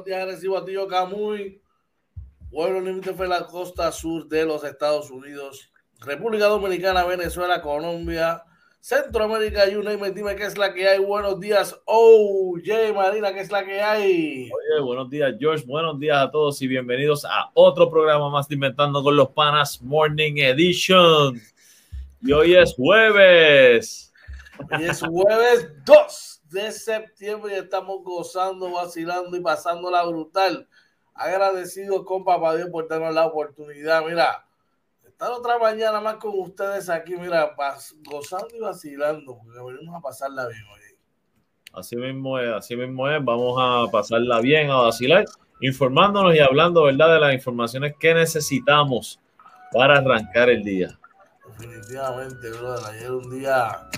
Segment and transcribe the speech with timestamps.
[0.00, 1.60] Buenos días, recibo a Tío Camuy.
[2.50, 8.42] Buenos límites fue la costa sur de los Estados Unidos, República Dominicana, Venezuela, Colombia,
[8.80, 11.00] Centroamérica y una y dime qué es la que hay.
[11.00, 14.50] Buenos días, oh, Jay Marina, qué es la que hay.
[14.50, 15.66] Oye, buenos días, George.
[15.66, 19.82] Buenos días a todos y bienvenidos a otro programa más de Inventando con los Panas
[19.82, 21.38] Morning Edition.
[22.22, 24.14] Y hoy es jueves.
[24.70, 30.68] Hoy es jueves 2 de septiembre y estamos gozando, vacilando y pasándola brutal.
[31.14, 34.04] Agradecido con Papá Dios por darnos la oportunidad.
[34.04, 34.46] Mira,
[35.06, 37.54] estar otra mañana más con ustedes aquí, mira,
[38.04, 40.80] gozando y vacilando, porque venimos a pasarla bien hoy.
[41.72, 43.24] Así mismo es, así mismo es.
[43.24, 45.24] Vamos a pasarla bien, a vacilar,
[45.60, 49.20] informándonos y hablando, ¿verdad?, de las informaciones que necesitamos
[49.72, 50.98] para arrancar el día.
[51.46, 52.94] Definitivamente, brother.
[52.94, 53.88] Ayer un día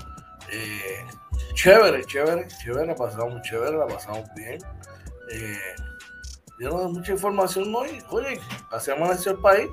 [0.52, 1.06] eh,
[1.54, 4.58] chévere, chévere, chévere, la pasamos chévere, la pasamos bien.
[5.30, 5.56] Eh,
[6.58, 8.02] dieron mucha información hoy.
[8.10, 8.40] Oye,
[8.70, 9.70] así amaneció el país.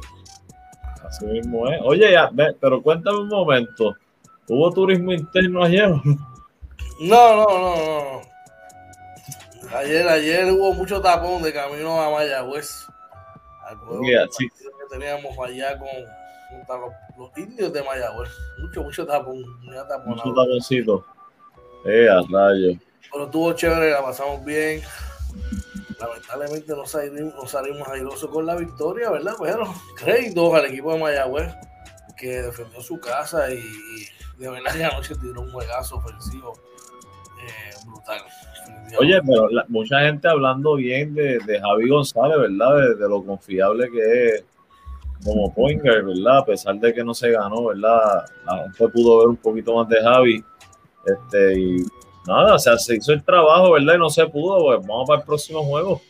[1.04, 1.80] Así mismo es.
[1.84, 3.96] Oye, ya, pero cuéntame un momento.
[4.48, 5.90] ¿Hubo turismo interno ayer?
[7.02, 8.22] No, no, no, no.
[9.78, 12.88] Ayer, ayer hubo mucho tapón de camino a Mayagüez.
[13.66, 15.88] Al pueblo que teníamos allá con,
[17.18, 18.30] los, indios de Mayagüez.
[18.60, 19.44] Mucho, mucho tapón.
[20.06, 21.06] Mucho taponcito.
[21.86, 22.78] Eh, a rayo.
[23.12, 24.82] Pero estuvo chévere, la pasamos bien
[26.00, 29.34] lamentablemente no salimos, no salimos airosos con la victoria, ¿verdad?
[29.42, 31.54] Pero crédito al equipo de Mayagüez
[32.18, 33.62] que defendió su casa y,
[34.38, 36.54] de verdad que anoche tiró un juegazo ofensivo
[37.42, 38.22] eh, brutal.
[38.98, 42.96] Oye, pero mucha gente hablando bien de, de Javi González, ¿verdad?
[42.98, 44.46] De, lo confiable que es
[45.24, 46.40] como pointer, ¿verdad?
[46.40, 48.26] A pesar de que no se ganó, ¿verdad?
[48.46, 50.44] La gente pudo ver un poquito más de Javi.
[51.14, 51.86] Este, y
[52.28, 53.96] nada, o sea, se hizo el trabajo, ¿verdad?
[53.96, 56.02] Y no se pudo, pues vamos para el próximo juego.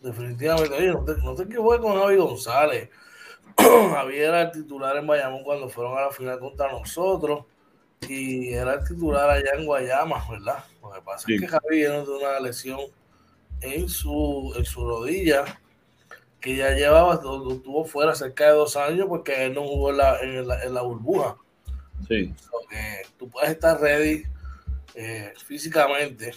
[0.00, 2.90] Definitivamente, oye, no te, no te equivoques con Javi González.
[3.56, 7.44] Javi era el titular en Bayamón cuando fueron a la final contra nosotros
[8.08, 10.64] y era el titular allá en Guayama, ¿verdad?
[10.82, 12.80] Lo que pasa es que Javi viene de una lesión
[13.60, 15.44] en su, en su rodilla
[16.40, 19.96] que ya llevaba, lo, tuvo fuera cerca de dos años porque él no jugó en
[19.96, 21.36] la, en la, en la burbuja.
[22.06, 22.34] Sí.
[23.16, 24.24] tú puedes estar ready
[24.94, 26.32] eh, físicamente,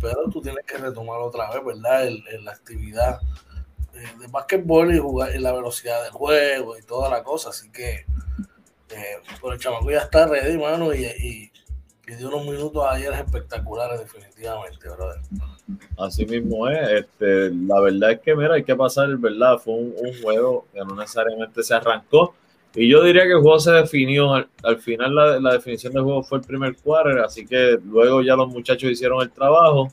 [0.00, 2.06] pero tú tienes que retomar otra vez, ¿verdad?
[2.06, 3.18] En, la actividad
[3.94, 7.50] eh, de básquetbol y jugar en la velocidad del juego y toda la cosa.
[7.50, 8.04] Así que,
[8.90, 11.50] eh, por el chamaco ya está ready, mano, y, y,
[12.14, 15.20] dio unos minutos ayer espectaculares, definitivamente, brother.
[15.98, 17.04] Así mismo es.
[17.04, 19.58] Este, la verdad es que, mira, hay que pasar, ¿verdad?
[19.58, 22.34] Fue un juego que no necesariamente se arrancó
[22.74, 26.38] y yo diría que el juego se definió, al, final la, definición del juego fue
[26.38, 29.88] el primer quarter, así que luego ya los muchachos hicieron el trabajo.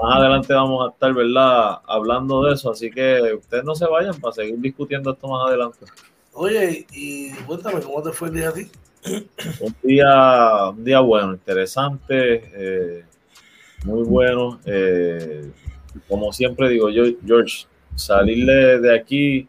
[0.00, 4.18] Más adelante vamos a estar, ¿verdad?, hablando de eso, así que ustedes no se vayan
[4.20, 5.86] para seguir discutiendo esto más adelante.
[6.32, 8.68] Oye, y cuéntame, ¿cómo te fue el día a ti?
[9.60, 13.04] Un día, un día bueno, interesante, eh,
[13.84, 14.58] muy bueno.
[14.64, 15.48] Eh,
[16.08, 19.48] como siempre digo yo, George, salir de aquí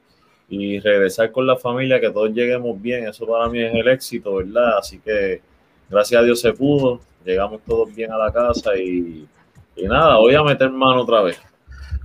[0.50, 4.36] y regresar con la familia, que todos lleguemos bien, eso para mí es el éxito,
[4.36, 4.78] ¿verdad?
[4.78, 5.42] Así que
[5.90, 9.28] gracias a Dios se pudo, llegamos todos bien a la casa y,
[9.76, 11.40] nada, voy a meter mano otra vez.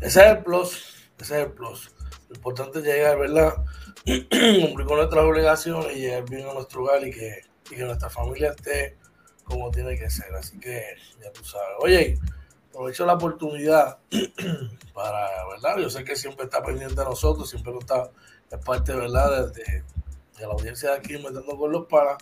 [0.00, 1.90] Ese es el plus, ese es el plus.
[2.28, 3.54] Lo importante es llegar, ¿verdad?
[4.04, 8.10] Cumplir con nuestras obligaciones y llegar bien a nuestro hogar y que, y que nuestra
[8.10, 8.96] familia esté
[9.44, 10.34] como tiene que ser.
[10.34, 10.82] Así que
[11.22, 11.76] ya tú sabes.
[11.78, 12.18] Oye,
[12.70, 13.98] aprovecho la oportunidad
[14.94, 15.78] para, ¿verdad?
[15.78, 18.10] Yo sé que siempre está pendiente de nosotros, siempre nos está
[18.52, 22.18] es parte, ¿verdad?, de, de, la audiencia de aquí, metiendo con los para,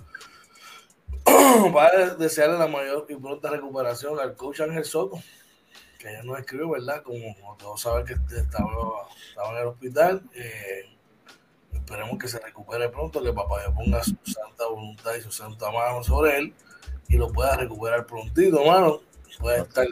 [1.73, 5.21] para desearle la mayor y pronta recuperación al coach Ángel Soto,
[5.99, 10.23] que ya nos escribió, ¿verdad?, como, todos saben que estaba, estaba en el hospital.
[10.35, 10.85] Eh,
[11.73, 15.71] esperemos que se recupere pronto, que papá Dios ponga su santa voluntad y su santa
[15.71, 16.55] mano sobre él
[17.09, 19.01] y lo pueda recuperar prontito, mano,
[19.41, 19.87] pueda estar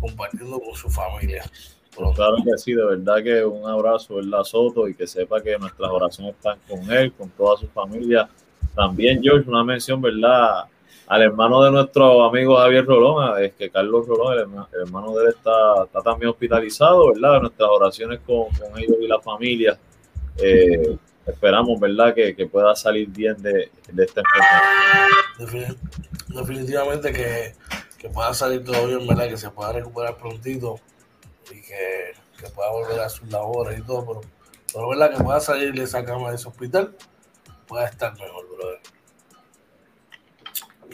[0.00, 1.48] compartiendo con su familia.
[1.96, 4.86] Claro que sí, de verdad que un abrazo, ¿verdad, Soto?
[4.86, 8.28] Y que sepa que nuestras oraciones están con él, con toda su familia.
[8.74, 10.64] También, George, una mención, ¿verdad?
[11.06, 15.34] Al hermano de nuestro amigo Javier Rolón, es que Carlos Rolón, el, hermano de él,
[15.34, 17.40] está, también hospitalizado, ¿verdad?
[17.40, 19.78] Nuestras oraciones con, con ellos y la familia.
[20.38, 20.96] Eh,
[21.26, 24.20] esperamos, ¿verdad?, que, que, pueda salir bien de, de esta
[25.38, 25.74] enfermedad.
[26.28, 27.54] Definitivamente que,
[27.98, 29.28] que pueda salir todo bien, ¿verdad?
[29.28, 30.78] Que se pueda recuperar prontito
[31.50, 34.20] y que, que, pueda volver a sus labores y todo, pero,
[34.72, 36.94] pero verdad que pueda salir de esa cama de ese hospital,
[37.66, 38.80] pueda estar mejor, brother.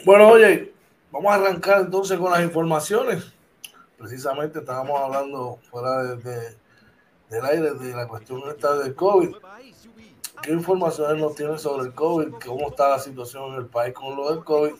[0.05, 0.73] Bueno, oye,
[1.11, 3.33] vamos a arrancar entonces con las informaciones.
[3.97, 6.57] Precisamente estábamos hablando fuera de,
[7.29, 9.35] del aire de la cuestión esta del COVID.
[10.41, 12.33] ¿Qué informaciones nos tiene sobre el COVID?
[12.45, 14.73] ¿Cómo está la situación en el país con lo del COVID?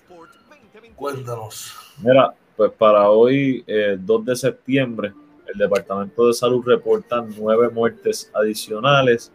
[0.96, 1.74] Cuéntanos.
[2.00, 5.14] Mira, pues para hoy, 2 eh, de septiembre,
[5.51, 9.31] el Departamento de Salud reporta nueve muertes adicionales,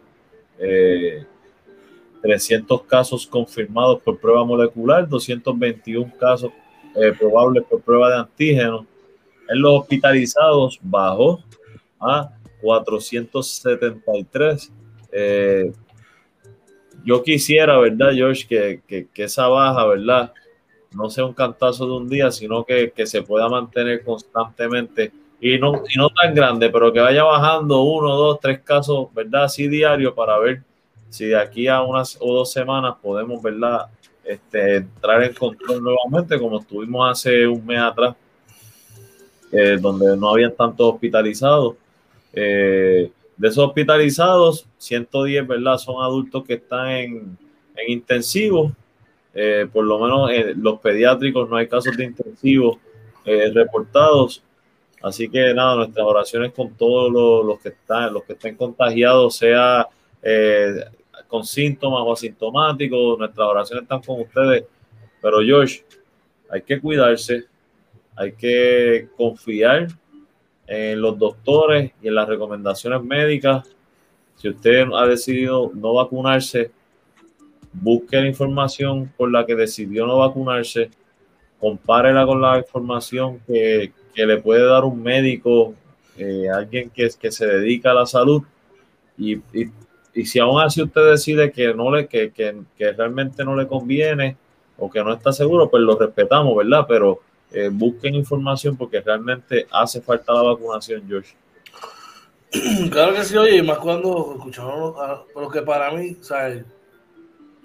[2.21, 6.51] 300 eh, casos confirmados por prueba molecular, 221 casos
[6.95, 8.85] eh, probables por prueba de antígeno.
[9.47, 11.41] En los hospitalizados bajó
[11.99, 14.71] a 473.
[17.03, 20.33] yo quisiera, ¿verdad, George, que, que, que esa baja, ¿verdad?
[20.95, 25.11] no sea un cantazo de un día, sino que, se pueda mantener constantemente
[25.41, 29.45] y no, y no tan grande, pero que vaya bajando uno, dos, tres casos, ¿verdad?
[29.45, 30.63] Así diario para ver
[31.09, 33.87] si de aquí a unas o dos semanas podemos, ¿verdad?
[34.23, 38.15] Este, entrar en control nuevamente como estuvimos hace un mes atrás,
[39.51, 41.75] eh, donde no habían tantos hospitalizados.
[42.33, 45.77] Eh, de esos hospitalizados, 110, ¿verdad?
[45.77, 47.37] Son adultos que están en,
[47.77, 48.73] en intensivos
[49.33, 52.77] eh, por lo menos en los pediátricos no hay casos de intensivos
[53.53, 54.41] reportados.
[55.01, 57.11] Así que nada, nuestras oraciones con todos
[57.45, 59.87] los, que están, los que estén contagiados, sea
[61.27, 64.65] con síntomas o asintomáticos, nuestras oraciones están con ustedes.
[65.21, 65.83] Pero George,
[66.49, 67.45] hay que cuidarse,
[68.15, 69.87] hay que confiar
[70.67, 73.67] en los doctores y en las recomendaciones médicas.
[74.35, 76.71] Si usted ha decidido no vacunarse,
[77.71, 80.89] busque la información por la que decidió no vacunarse,
[81.59, 85.73] compárela con la información que, le puede dar un médico,
[86.17, 88.43] eh, alguien que, que se dedica a la salud,
[89.17, 89.41] y,
[90.25, 94.35] si aún así usted decide que, no le, que, que, realmente no le conviene
[94.77, 96.85] o que no está seguro, pues lo respetamos, ¿verdad?
[96.87, 97.19] Pero
[97.51, 101.35] eh, busquen información porque realmente hace falta la vacunación, George.
[102.91, 104.95] Claro que sí, oye, y más cuando escuchamos,
[105.33, 106.65] pero que para mí, ¿sabes?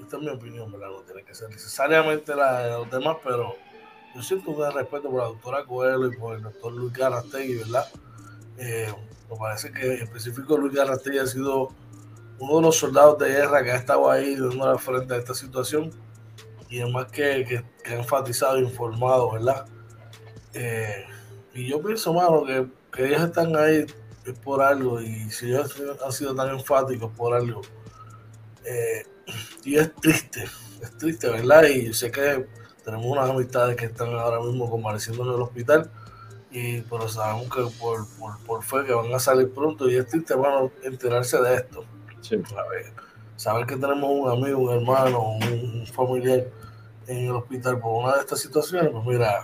[0.05, 0.89] esta es mi opinión, ¿verdad?
[0.91, 3.57] No tiene que ser necesariamente la de los demás, pero
[4.15, 7.57] yo siento un gran respeto por la doctora Coelho y por el doctor Luis Garastegui,
[7.57, 7.87] ¿verdad?
[8.59, 8.93] Eh,
[9.31, 11.71] me parece que en específico Luis Garastegui ha sido
[12.39, 15.35] uno de los soldados de guerra que ha estado ahí dando la frente a esta
[15.35, 15.91] situación
[16.69, 19.67] y además que, que, ha enfatizado informado, ¿verdad?
[20.53, 21.05] Eh,
[21.55, 23.87] y yo pienso, mano, que, que ellos están ahí
[24.25, 25.75] es por algo y si ellos
[26.05, 27.63] han sido tan enfáticos por algo,
[28.65, 29.05] eh,
[29.65, 30.45] y es triste,
[30.81, 31.65] es triste, ¿verdad?
[31.65, 32.47] Y sé que
[32.85, 35.91] tenemos unas amistades que están ahora mismo convaleciendo en el hospital,
[36.51, 40.07] y, pero sabemos que por, por, por fe que van a salir pronto y es
[40.07, 41.85] triste, hermano, enterarse de esto.
[42.21, 42.41] Sí.
[42.49, 42.93] Saber,
[43.37, 46.45] saber que tenemos un amigo, un hermano, un, familiar
[47.07, 49.43] en el hospital por una de estas situaciones, pues mira,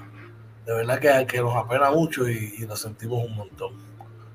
[0.65, 3.75] de verdad que, que nos apena mucho y, y lo sentimos un montón.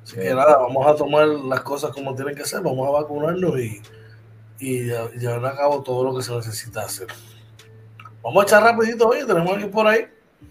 [0.03, 3.57] Así que nada, vamos a tomar las cosas como tienen que ser, vamos a vacunarnos
[3.59, 3.81] y,
[4.59, 4.83] y
[5.17, 7.07] llevar a cabo todo lo que se necesita hacer.
[8.25, 10.08] Vamos a echar rapidito hoy, tenemos aquí por ahí.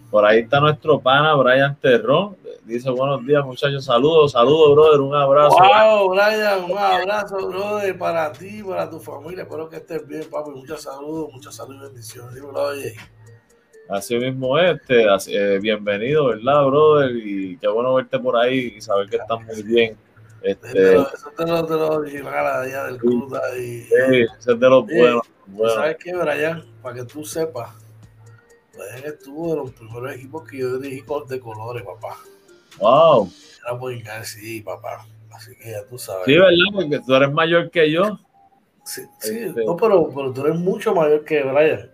[0.09, 2.37] Por ahí está nuestro pana Brian Terrón.
[2.63, 5.57] Dice buenos días muchachos, saludos, saludos brother, un abrazo.
[5.57, 9.43] Wow, Brian, un abrazo brother para ti, para tu familia.
[9.43, 10.51] Espero que estés bien, papi.
[10.51, 12.33] Muchos saludos, muchas salud y bendiciones.
[12.33, 12.95] Dímelo, oye.
[13.89, 17.11] Así mismo este, eh, bienvenido, ¿verdad, brother?
[17.13, 19.97] Y qué bueno verte por ahí y saber que estás muy bien.
[20.45, 23.81] Este, eso te lo, te lo original allá del club ahí.
[23.81, 25.23] Sí, eso es de los buenos.
[25.73, 26.63] ¿Sabes qué, Brian?
[26.83, 27.71] Para que tú sepas,
[28.73, 32.17] Brian estuvo de los primeros equipos que yo dirigí de colores, papá.
[32.77, 33.31] Wow.
[33.63, 35.07] Era por sí, papá.
[35.31, 36.25] Así que ya tú sabes.
[36.25, 36.53] Sí, ¿verdad?
[36.73, 38.19] Porque tú eres mayor que yo.
[38.83, 39.39] Sí, sí.
[39.39, 39.65] Este.
[39.65, 41.89] No, pero, pero tú eres mucho mayor que Brian.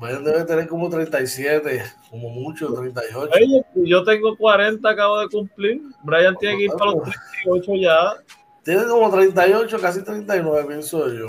[0.00, 3.30] Brian debe tener como 37 como mucho, 38.
[3.74, 5.82] yo tengo 40, acabo de cumplir.
[6.02, 7.02] Brian tiene que ir para los
[7.44, 8.16] 38 ya.
[8.64, 11.26] Tiene como 38, casi 39, pienso yo.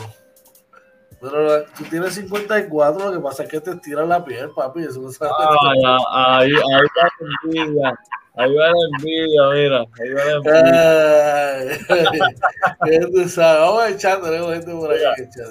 [1.21, 4.83] Pero tú tienes 54, lo que pasa es que te estiran la piel, papi.
[4.83, 7.99] Eso no ah, ahí, ahí la
[8.39, 9.79] Ahí va la envidia, mira.
[9.99, 10.35] Ahí va la
[12.85, 13.35] envidia.
[13.59, 15.03] Vamos a echar, tenemos gente por ahí.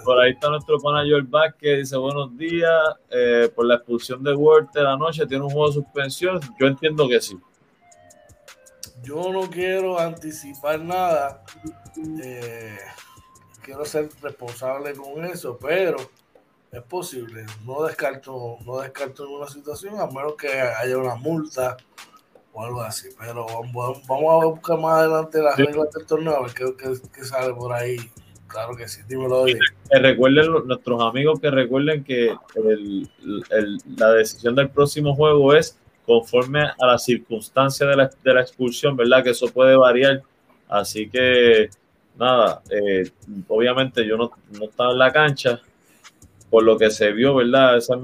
[0.03, 2.73] Por ahí está nuestro pana George Vázquez, dice buenos días.
[3.11, 6.41] Eh, por la expulsión de Werther anoche, ¿tiene un juego de suspensión?
[6.59, 7.39] Yo entiendo que sí.
[9.03, 11.45] Yo no quiero anticipar nada.
[12.25, 12.79] Eh,
[13.61, 15.99] quiero ser responsable con eso, pero
[16.73, 17.45] es posible.
[17.67, 21.77] No descarto, no descarto ninguna situación, a menos que haya una multa
[22.59, 23.09] o algo así.
[23.19, 27.73] Pero vamos, a buscar más adelante las reglas del torneo, a ver qué, sale por
[27.73, 27.97] ahí.
[28.49, 29.59] Claro que sí, dímelo, oye.
[29.91, 32.35] Que recuerden, nuestros amigos que recuerden que
[33.97, 38.97] la decisión del próximo juego es conforme a las circunstancias de la, de la expulsión,
[38.97, 39.23] ¿verdad?
[39.23, 40.23] Que eso puede variar.
[40.67, 41.69] Así que,
[42.19, 43.11] nada, eh,
[43.49, 45.61] obviamente yo no, no, estaba en la cancha
[46.51, 47.77] por lo que se vio, ¿verdad?
[47.77, 47.99] Esa,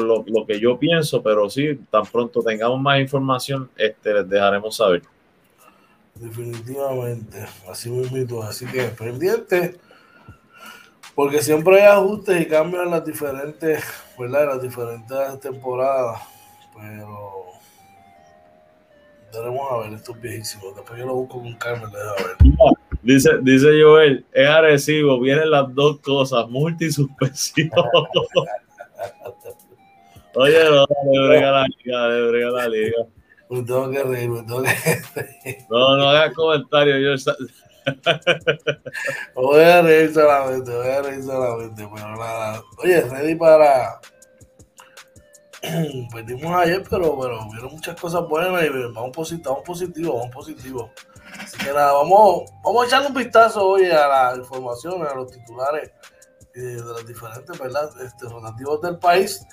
[0.00, 4.76] lo, lo, que yo pienso, pero sí, tan pronto tengamos más información, este, les dejaremos
[4.76, 5.02] saber.
[6.14, 9.76] Definitivamente, así mismo, así que pendiente,
[11.14, 13.84] porque siempre hay ajustes y cambios en las diferentes,
[14.18, 14.42] ¿verdad?
[14.42, 16.20] En las diferentes temporadas,
[16.74, 17.48] pero
[19.32, 20.74] Daremos a ver estos viejísimos.
[20.74, 22.36] Después yo lo busco con Carmen, le a ver.
[23.02, 27.70] Dice, dice Joel, es agresivo, vienen las dos cosas, multisuspensión.
[30.40, 33.06] Oye, no, le brega la liga, le brega la liga.
[33.50, 34.70] Me tengo que reír, me tengo que
[35.14, 35.56] reír.
[35.68, 37.34] No, no hagas comentarios, yo.
[39.34, 42.62] voy a reír solamente, voy a reír solamente, pero nada.
[42.78, 44.00] Oye, ready para
[46.12, 50.92] perdimos ayer, pero, pero hubieron muchas cosas buenas y vamos positivo, vamos positivo, vamos positivo.
[51.40, 55.32] Así que nada, vamos, vamos a echarle un vistazo hoy a las informaciones, a los
[55.32, 55.90] titulares
[56.54, 57.90] eh, de los diferentes ¿verdad?
[58.02, 59.44] Este, rotativos del país.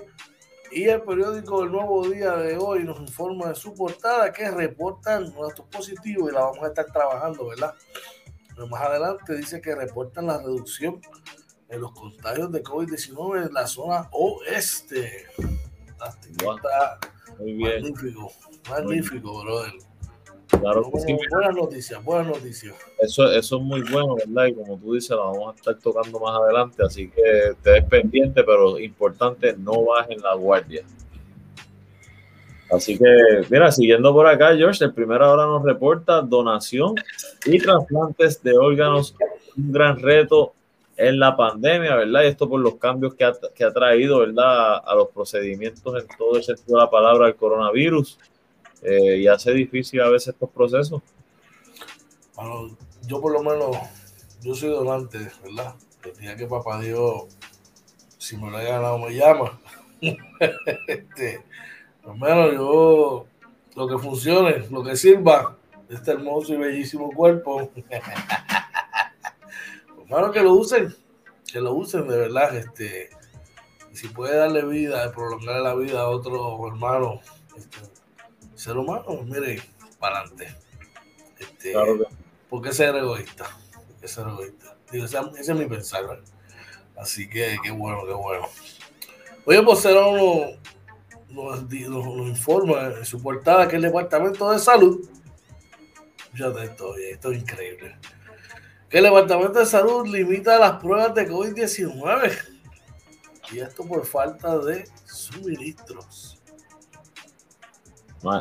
[0.69, 5.33] Y el periódico El Nuevo Día de hoy nos informa de su portada que reportan
[5.33, 7.73] nuestros positivos y la vamos a estar trabajando, ¿verdad?
[8.49, 10.99] Pero más adelante dice que reportan la reducción
[11.69, 15.27] en los contagios de COVID-19 en la zona oeste.
[17.39, 17.81] Muy bien.
[17.81, 18.31] Magnífico,
[18.69, 19.73] magnífico, brother.
[20.47, 22.73] Claro Buenas noticias, buenas noticias.
[22.99, 24.45] Eso, eso es muy bueno, ¿verdad?
[24.45, 28.43] Y como tú dices, la vamos a estar tocando más adelante, así que estés pendiente,
[28.43, 30.83] pero importante, no bajen la guardia.
[32.71, 33.05] Así que,
[33.49, 36.95] mira, siguiendo por acá, George, el primero ahora nos reporta donación
[37.45, 39.15] y trasplantes de órganos,
[39.55, 40.53] un gran reto
[40.97, 42.23] en la pandemia, ¿verdad?
[42.23, 44.81] Y esto por los cambios que ha, que ha traído, ¿verdad?
[44.83, 48.17] A los procedimientos en todo el sentido de la palabra del coronavirus.
[48.81, 51.01] Eh, y hace difícil a veces estos procesos.
[52.35, 52.75] Bueno,
[53.07, 53.77] yo por lo menos,
[54.41, 55.75] yo soy donante, ¿verdad?
[56.03, 57.25] El día que papá Dios,
[58.17, 59.59] si me lo he ganado, me llama.
[60.87, 61.43] este,
[62.15, 63.25] menos yo,
[63.75, 65.55] lo que funcione, lo que sirva,
[65.89, 67.71] este hermoso y bellísimo cuerpo.
[70.07, 70.95] hermano, que lo usen,
[71.51, 72.55] que lo usen de verdad.
[72.55, 73.09] Este,
[73.93, 77.19] si puede darle vida, prolongar la vida a otro hermano,
[77.55, 77.77] este,
[78.55, 79.61] ser humano, mire,
[79.99, 80.55] para adelante.
[81.39, 81.73] Este,
[82.49, 83.45] ¿Por qué ser egoísta?
[83.85, 84.77] ¿Por qué ser egoísta?
[84.91, 86.21] ese, es mi pensar,
[86.95, 88.47] Así que qué bueno, qué bueno.
[89.45, 90.57] Oye, pues nos,
[91.29, 95.07] nos, nos, informa en su portada que el Departamento de Salud,
[96.33, 97.95] fíjate esto, esto es increíble,
[98.89, 102.31] que el Departamento de Salud limita las pruebas de COVID-19
[103.51, 106.37] y esto por falta de suministros.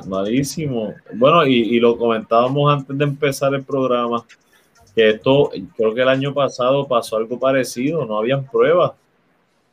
[0.07, 0.95] Malísimo.
[1.15, 4.25] Bueno, y, lo comentábamos antes de empezar el programa,
[4.95, 8.93] que esto, creo que el año pasado pasó algo parecido, no habían pruebas.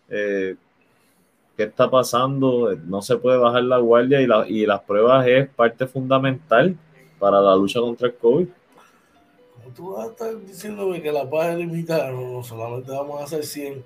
[0.09, 0.55] Eh,
[1.55, 5.49] qué está pasando, no se puede bajar la guardia y, la, y las pruebas es
[5.49, 6.75] parte fundamental
[7.17, 8.47] para la lucha contra el COVID.
[9.75, 13.43] Tú vas a estar diciéndome que la paz es limitada, no, solamente vamos a hacer
[13.43, 13.83] 100,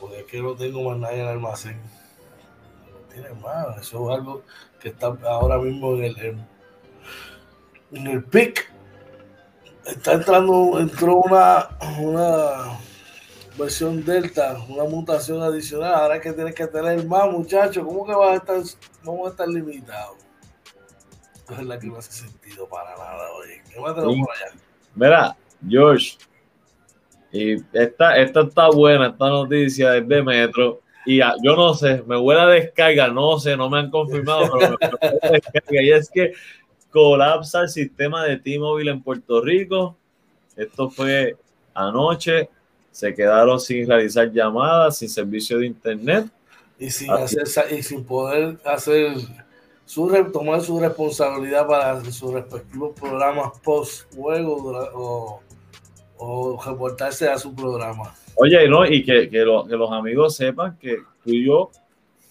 [0.00, 1.80] porque es que no tengo más nada en el almacén.
[2.90, 4.42] No tiene más, eso es algo
[4.80, 6.46] que está ahora mismo en el, en,
[7.92, 8.72] en el pic.
[9.86, 11.68] Está entrando, entró una,
[12.00, 12.78] una
[13.56, 15.94] versión Delta, una mutación adicional.
[15.94, 17.84] Ahora que tienes que tener más, muchachos.
[17.84, 20.16] ¿Cómo que vas a estar, vamos a estar limitados?
[21.50, 23.62] Es verdad que no hace sentido para nada, oye.
[23.70, 24.63] ¿Qué más tenemos por allá?
[24.94, 25.36] Mira,
[25.66, 26.16] George,
[27.32, 30.80] y esta, esta está buena, esta noticia es de Metro.
[31.06, 34.76] Y yo no sé, me huele a descarga, no sé, no me han confirmado, pero
[34.80, 35.82] me, me descarga.
[35.82, 36.32] Y es que
[36.90, 39.96] colapsa el sistema de T-Mobile en Puerto Rico.
[40.56, 41.36] Esto fue
[41.74, 42.48] anoche
[42.94, 46.26] se quedaron sin realizar llamadas, sin servicio de internet.
[46.78, 49.16] Y sin, hacer, y sin poder hacer
[49.84, 54.56] su, tomar su responsabilidad para sus respectivos programas post-juego
[54.94, 55.40] o,
[56.18, 58.14] o, reportarse a su programa.
[58.36, 58.86] Oye, ¿no?
[58.86, 61.70] y que, que, lo, que los amigos sepan que tú y yo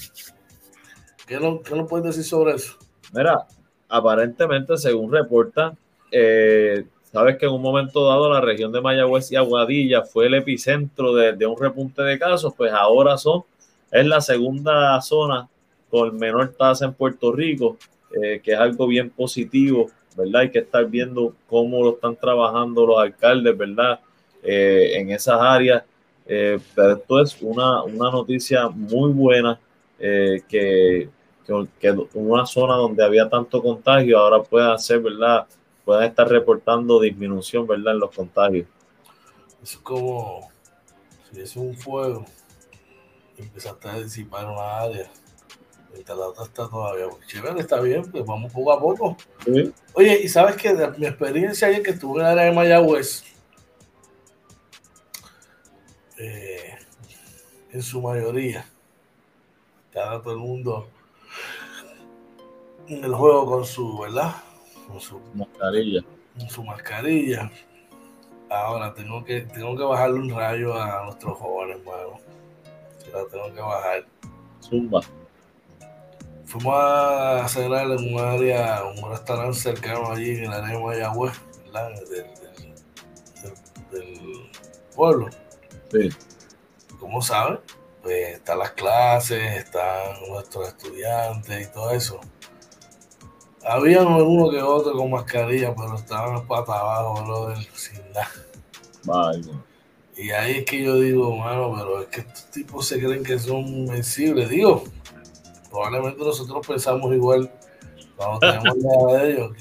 [1.26, 2.78] ¿Qué nos, ¿Qué nos puedes decir sobre eso?
[3.12, 3.46] Mira,
[3.88, 5.76] aparentemente, según reporta,
[6.10, 10.34] eh, Sabes que en un momento dado la región de Mayagüez y Aguadilla fue el
[10.34, 13.44] epicentro de, de, un repunte de casos, pues ahora son,
[13.90, 15.48] es la segunda zona
[15.90, 17.76] con menor tasa en Puerto Rico,
[18.20, 20.42] eh, que es algo bien positivo, ¿verdad?
[20.42, 24.00] Hay que estar viendo cómo lo están trabajando los alcaldes, ¿verdad?
[24.42, 25.82] Eh, en esas áreas.
[26.26, 29.58] Eh, pero esto es una, una noticia muy buena
[29.98, 31.08] que, que,
[31.80, 35.46] que una zona donde había tanto contagio ahora puede hacer, ¿verdad?
[35.84, 38.66] puedan estar reportando disminución, ¿verdad?, en los contagios.
[39.62, 40.50] Es como
[41.32, 42.26] si es un fuego
[43.38, 45.10] empezaste a disipar una área,
[46.06, 49.16] la otra está todavía chévere, está bien, pues vamos poco a poco.
[49.44, 49.72] ¿Sí?
[49.94, 53.24] Oye, y sabes que de mi experiencia ayer que estuve en el área de Mayagüez,
[56.18, 56.74] eh,
[57.72, 58.66] en su mayoría,
[59.92, 60.88] cada todo el mundo
[62.88, 64.34] en el juego con su, ¿verdad?
[64.88, 66.02] con su mascarilla.
[66.38, 67.50] Con su mascarilla.
[68.50, 72.18] Ahora tengo que, tengo que bajarle un rayo a nuestros jóvenes, hermano.
[73.12, 74.06] La tengo que bajar.
[74.62, 75.00] Zumba.
[76.48, 81.34] Fuimos a cenar en un área, un restaurante cercano allí en el área de Mayagüez,
[81.66, 81.90] ¿verdad?
[81.90, 82.26] Del,
[83.42, 83.54] del,
[83.90, 84.50] del,
[84.96, 85.28] pueblo.
[85.92, 86.08] Sí.
[86.98, 87.60] Como saben,
[88.02, 92.18] pues están las clases, están nuestros estudiantes y todo eso.
[93.62, 98.30] Había uno que otro con mascarilla, pero estaban para abajo, brother, sin nada.
[99.04, 99.42] Vale.
[100.16, 103.38] Y ahí es que yo digo, mano, pero es que estos tipos se creen que
[103.38, 104.48] son vencibles.
[104.48, 104.84] Digo,
[105.70, 107.50] probablemente nosotros pensamos igual
[108.16, 109.52] cuando tenemos la de ellos.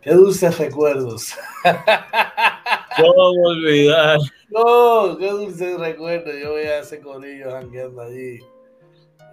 [0.00, 1.34] Qué dulces recuerdos.
[2.96, 4.18] ¿Cómo olvidar?
[4.50, 6.34] No, qué dulces recuerdos.
[6.42, 8.40] Yo veía ese corillo jangueando allí.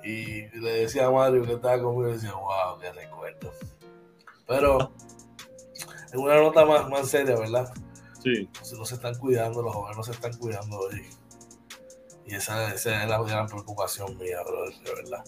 [0.04, 3.52] Y le decía a Mario que estaba conmigo y decía, wow, qué recuerdo.
[4.48, 4.92] Pero
[6.14, 7.72] en una nota más, más seria, ¿verdad?
[8.24, 8.50] Sí.
[8.78, 11.06] No se están cuidando, los jóvenes no se están cuidando hoy.
[12.30, 14.38] Y esa, es la gran preocupación mía,
[14.84, 15.24] de verdad.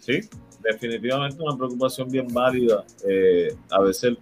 [0.00, 0.20] Sí,
[0.60, 2.84] definitivamente una preocupación bien válida.
[3.06, 4.16] Eh, a veces,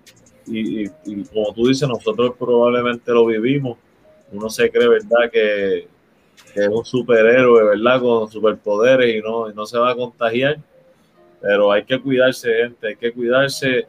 [0.46, 3.78] y, como tú dices, nosotros probablemente lo vivimos.
[4.30, 5.88] Uno se cree, ¿verdad?, que
[6.52, 8.00] que es un superhéroe, ¿verdad?
[8.00, 10.58] Con superpoderes y no, y no se va a contagiar.
[11.40, 13.86] Pero hay que cuidarse, gente, hay que cuidarse.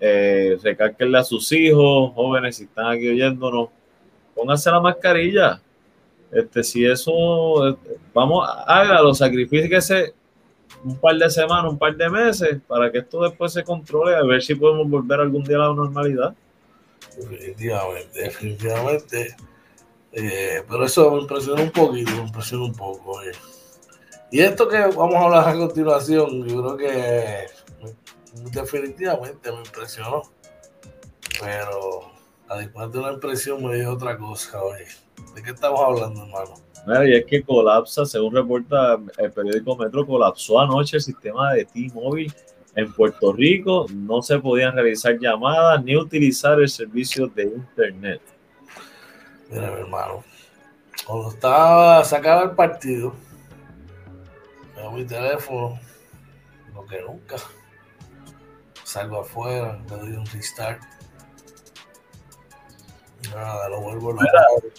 [0.00, 3.68] Eh, recárquenle a sus hijos, jóvenes, si están aquí oyéndonos,
[4.34, 5.60] pónganse la mascarilla.
[6.34, 7.78] Este, si eso,
[8.12, 10.14] vamos, hágalo, sacrifíquese
[10.84, 14.22] un par de semanas, un par de meses, para que esto después se controle, a
[14.22, 16.34] ver si podemos volver algún día a la normalidad.
[17.16, 19.36] Definitivamente, definitivamente.
[20.12, 23.22] Eh, pero eso me impresiona un poquito, me impresiona un poco.
[23.22, 23.32] Eh.
[24.30, 27.46] Y esto que vamos a hablar a continuación, yo creo que
[28.52, 30.22] definitivamente me impresionó.
[31.40, 32.12] Pero
[32.48, 34.86] además de una impresión me dio otra cosa, oye.
[35.34, 36.54] ¿De qué estamos hablando, hermano?
[36.86, 41.64] Mira, y es que colapsa, según reporta el periódico Metro, colapsó anoche el sistema de
[41.64, 42.32] T-Mobile
[42.74, 43.86] en Puerto Rico.
[43.90, 48.20] No se podían realizar llamadas ni utilizar el servicio de Internet.
[49.50, 50.24] Mira, mi hermano,
[51.06, 53.14] cuando estaba sacado el partido,
[54.76, 55.78] veo mi teléfono,
[56.74, 57.36] lo que nunca.
[58.82, 60.82] Salgo afuera, le doy un restart
[63.30, 64.24] Nada, lo vuelvo a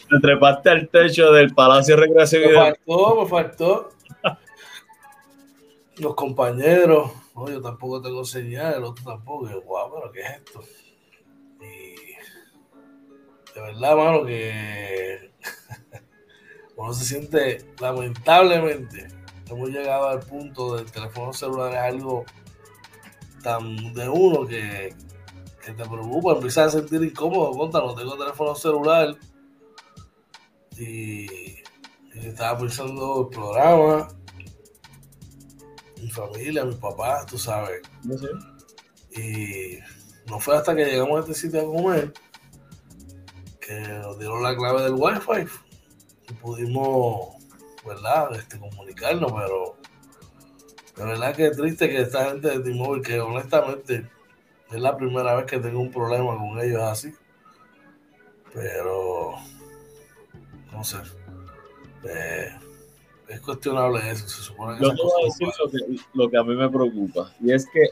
[0.09, 2.43] Te trepaste al techo del Palacio de Recreación.
[2.43, 3.89] Me faltó, me faltó.
[5.97, 9.49] Los compañeros, no, yo tampoco tengo señal, el otro tampoco.
[9.49, 10.63] yo, guau, pero ¿qué es esto?
[11.61, 11.95] Y
[13.53, 15.31] de verdad, mano, que
[16.75, 19.07] uno se siente, lamentablemente,
[19.49, 22.25] hemos llegado al punto del teléfono celular es algo
[23.41, 24.93] tan de uno que,
[25.65, 29.17] que te preocupa, empiezas a sentir incómodo, conta, no tengo teléfono celular
[30.77, 31.25] y,
[32.13, 34.07] estaba pensando el programa,
[36.01, 37.81] mi familia, mi papá, tú sabes.
[39.11, 39.79] Y
[40.29, 42.13] no fue hasta que llegamos a este sitio a comer
[43.59, 45.51] que nos dieron la clave del wifi
[46.29, 47.35] y pudimos,
[47.85, 49.77] ¿verdad?, este, comunicarnos, pero
[50.95, 54.09] de verdad que es triste que esta gente de T-Mobile, que honestamente
[54.71, 57.13] es la primera vez que tengo un problema con ellos así.
[58.53, 59.35] Pero,
[60.71, 60.97] no sé.
[62.07, 62.49] Eh,
[63.27, 64.27] es cuestionable eso.
[64.27, 66.69] Se supone que Yo te voy a decir lo que, lo que a mí me
[66.69, 67.31] preocupa.
[67.41, 67.89] Y es que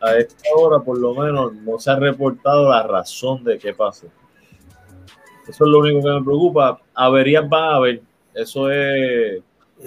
[0.00, 4.06] a esta hora, por lo menos, no se ha reportado la razón de qué pasó.
[5.48, 6.80] Eso es lo único que me preocupa.
[6.94, 8.02] Averías van a haber.
[8.34, 9.42] Eso es.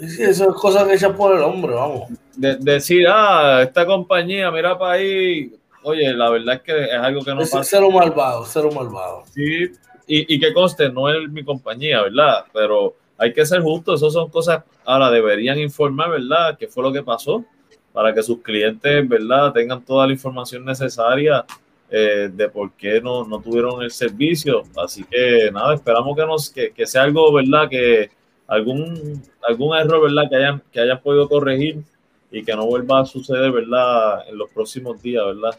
[0.08, 2.10] Sí, eso es cosa que por el hombre, vamos.
[2.36, 7.34] decir, ah, esta compañía, mira para ahí, Oye, la verdad es que es algo que
[7.34, 7.78] no es pasa.
[7.78, 9.24] Cero malvado, cero malvado.
[9.34, 9.72] Sí,
[10.08, 12.46] y, y que conste, no es mi compañía, ¿verdad?
[12.54, 16.58] Pero hay que ser justos, esas son cosas, ahora deberían informar, ¿verdad?
[16.58, 17.44] ¿Qué fue lo que pasó?
[17.92, 19.52] Para que sus clientes, ¿verdad?
[19.52, 21.46] Tengan toda la información necesaria
[21.92, 24.64] eh, de por qué no, no, tuvieron el servicio.
[24.78, 27.68] Así que nada, esperamos que, nos, que, que, sea algo, ¿verdad?
[27.70, 28.10] Que
[28.48, 30.30] algún, algún error, ¿verdad?
[30.30, 31.84] Que hayan, que hayan podido corregir
[32.32, 34.28] y que no vuelva a suceder, ¿verdad?
[34.28, 35.58] En los próximos días, ¿verdad?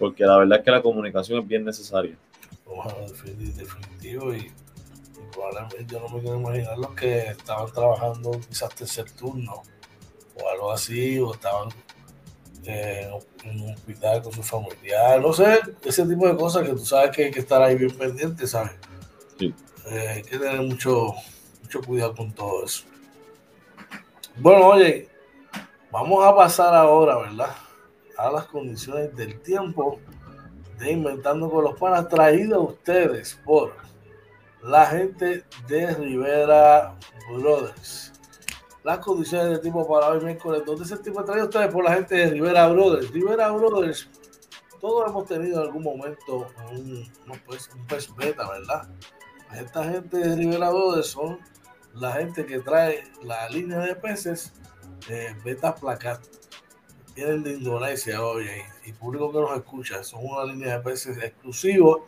[0.00, 2.16] porque la verdad es que la comunicación es bien necesaria.
[2.64, 4.50] Ojalá, definitivo, y,
[5.30, 9.62] probablemente yo no me quiero imaginar los que estaban trabajando quizás tercer turno
[10.42, 11.68] o algo así, o estaban
[12.64, 13.10] eh,
[13.44, 17.14] en un hospital con su familiar, no sé, ese tipo de cosas que tú sabes
[17.14, 18.72] que hay que estar ahí bien pendiente, ¿sabes?
[19.38, 19.54] Sí.
[19.90, 21.12] Eh, hay que tener mucho,
[21.62, 22.84] mucho cuidado con todo eso.
[24.36, 25.10] Bueno, oye,
[25.90, 27.50] vamos a pasar ahora, ¿verdad?
[28.20, 29.98] a las condiciones del tiempo
[30.78, 33.74] de Inventando con los Panas, traído a ustedes por
[34.62, 36.96] la gente de Rivera
[37.32, 38.12] Brothers.
[38.84, 41.94] Las condiciones del tiempo para hoy miércoles ¿dónde se tipo traído a ustedes por la
[41.94, 43.10] gente de Rivera Brothers.
[43.10, 44.08] Rivera Brothers,
[44.80, 47.10] todos hemos tenido en algún momento un,
[47.46, 48.88] pues, un pez beta, ¿verdad?
[49.54, 51.38] Esta gente de Rivera Brothers son
[51.94, 54.52] la gente que trae la línea de peces
[55.08, 56.20] de beta placat
[57.14, 62.02] vienen de Indonesia, oye, y, público que nos escucha, son una línea de peces exclusivos.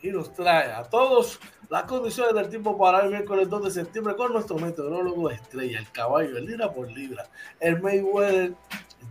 [0.00, 4.14] y nos trae a todos las condiciones del tiempo para el miércoles 2 de septiembre
[4.14, 8.54] con nuestro meteorólogo estrella, el caballo, el libra por libra, el Mayweather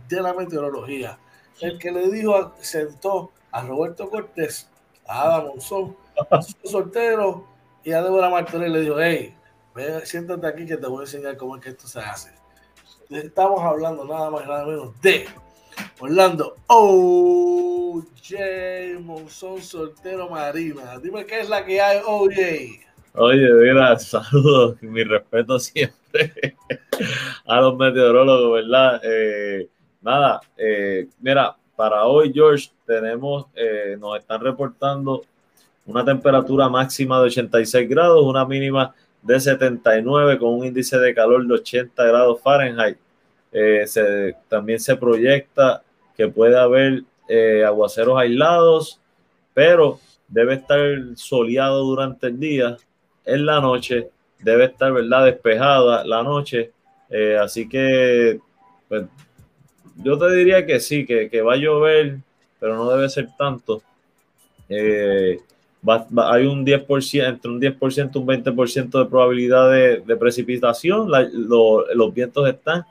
[0.08, 1.18] de la meteorología,
[1.60, 4.68] el que le dijo, sentó a Roberto Cortés,
[5.06, 5.96] a Adam Monzón,
[6.30, 7.46] a su soltero
[7.84, 9.36] y a Débora Martínez le dijo, hey,
[9.74, 12.37] ven, siéntate aquí que te voy a enseñar cómo es que esto se hace.
[13.10, 15.26] Estamos hablando nada más y nada menos de
[15.98, 18.04] Orlando OJ
[19.00, 20.98] Monzón Soltero Marina.
[21.02, 22.36] Dime qué es la que hay, OJ.
[23.14, 26.54] Oye, mira, saludos, mi respeto siempre
[27.46, 29.00] a los meteorólogos, ¿verdad?
[29.02, 29.70] Eh,
[30.02, 35.22] nada, eh, mira, para hoy, George, tenemos, eh, nos están reportando
[35.86, 38.94] una temperatura máxima de 86 grados, una mínima
[39.26, 42.98] 79 con un índice de calor de 80 grados Fahrenheit.
[43.50, 45.82] se, también se proyecta
[46.16, 47.02] que puede haber
[47.66, 49.00] aguaceros aislados,
[49.54, 50.80] pero debe estar
[51.16, 52.76] soleado durante el día
[53.24, 55.26] en la noche, debe estar, ¿verdad?
[55.26, 56.72] Despejada la noche.
[57.10, 58.40] Eh, así que,
[58.88, 59.04] pues,
[59.96, 62.18] yo te diría que sí, que, va a llover,
[62.58, 63.82] pero no debe ser tanto.
[64.68, 65.38] Eh,
[65.86, 71.08] hay un 10%, entre un 10% y un 20% de probabilidad de, precipitación.
[71.08, 72.84] los vientos están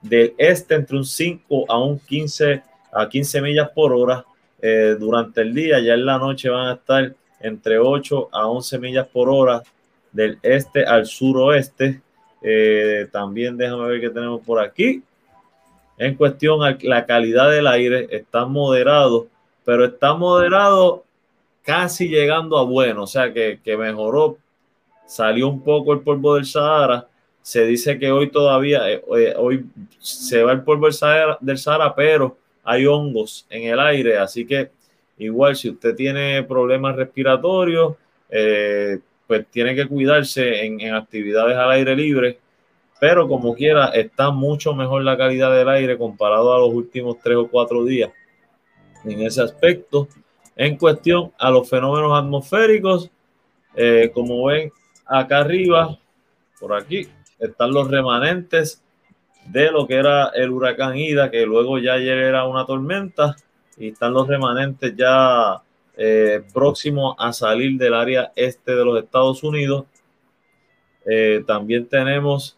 [0.00, 4.24] del este entre un 5 a un 15 a 15 millas por hora
[4.60, 5.80] eh, durante el día.
[5.80, 9.62] Ya en la noche van a estar entre 8 a 11 millas por hora
[10.12, 12.00] del este al suroeste.
[12.42, 15.02] Eh, también déjame ver qué tenemos por aquí.
[15.96, 19.28] En cuestión a la calidad del aire, está moderado,
[19.64, 21.03] pero está moderado
[21.64, 24.38] casi llegando a bueno, o sea que, mejoró,
[25.06, 27.08] salió un poco el polvo del Sahara.
[27.42, 29.02] Se dice que hoy todavía, eh,
[29.36, 29.66] hoy
[29.98, 34.46] se va el polvo del Sahara, del Sahara, pero hay hongos en el aire, así
[34.46, 34.70] que
[35.18, 37.94] Igual, si usted tiene problemas respiratorios,
[38.30, 42.38] eh, pues tiene que cuidarse en, actividades al aire libre,
[43.00, 47.36] pero como quiera, está mucho mejor la calidad del aire comparado a los últimos tres
[47.36, 48.10] o cuatro días
[49.04, 50.08] en ese aspecto.
[50.56, 53.10] En cuestión a los fenómenos atmosféricos,
[53.74, 54.72] eh, como ven
[55.04, 55.98] acá arriba,
[56.60, 58.82] por aquí, están los remanentes
[59.46, 63.36] de lo que era el huracán Ida, que luego ya ayer era una tormenta
[63.76, 65.60] y están los remanentes ya
[65.96, 69.86] eh, próximos a salir del área este de los Estados Unidos.
[71.06, 72.56] Eh, también tenemos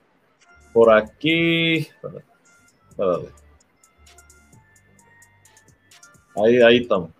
[0.72, 1.88] por aquí,
[6.36, 7.10] ahí, ahí estamos,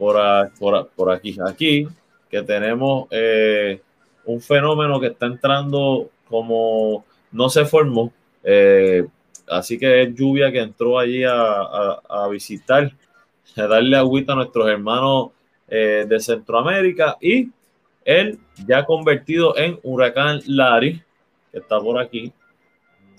[0.00, 1.86] por, por, aquí, aquí,
[2.28, 3.80] que tenemos eh,
[4.24, 8.12] un fenómeno que está entrando como no se formó,
[9.48, 12.90] así que es lluvia que entró allí a, a visitar
[13.56, 15.30] darle agüita a nuestros hermanos
[15.68, 17.50] eh, de Centroamérica y
[18.04, 21.02] él ya convertido en huracán Larry,
[21.52, 22.32] que está por aquí,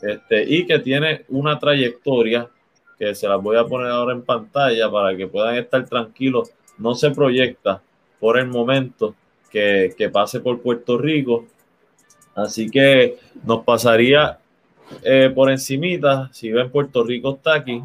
[0.02, 2.50] este, y que tiene una trayectoria
[2.98, 6.52] que se las voy a poner ahora en pantalla para que puedan estar tranquilos.
[6.82, 7.82] No se proyecta
[8.20, 9.16] por el momento
[9.50, 11.46] que, pase por Puerto Rico.
[12.36, 14.40] Así que nos pasaría
[15.04, 17.82] eh, por encimita, si ven Puerto Rico está aquí.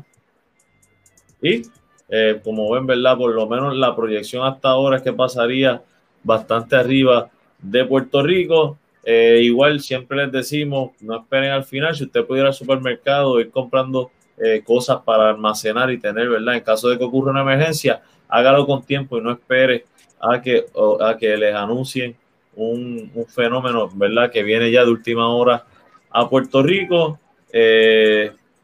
[1.42, 1.62] Y
[2.08, 3.16] eh, como ven, ¿verdad?
[3.16, 5.82] Por lo menos la proyección hasta ahora es que pasaría
[6.22, 8.78] bastante arriba de Puerto Rico.
[9.04, 13.50] Eh, igual siempre les decimos, no esperen al final, si usted pudiera al supermercado, ir
[13.50, 16.56] comprando eh, cosas para almacenar y tener, ¿verdad?
[16.56, 19.84] En caso de que ocurra una emergencia, hágalo con tiempo y no espere
[20.20, 20.66] a que,
[21.00, 22.16] a que les anuncien
[22.54, 24.30] un, un, fenómeno, ¿verdad?
[24.30, 25.64] Que viene ya de última hora
[26.10, 27.18] a Puerto Rico.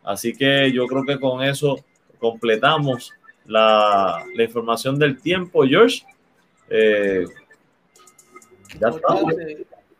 [0.04, 1.78] así que yo creo que con eso
[2.18, 3.12] completamos
[3.46, 6.04] la, información del tiempo, George.
[6.70, 7.26] Eh,
[8.78, 8.90] ya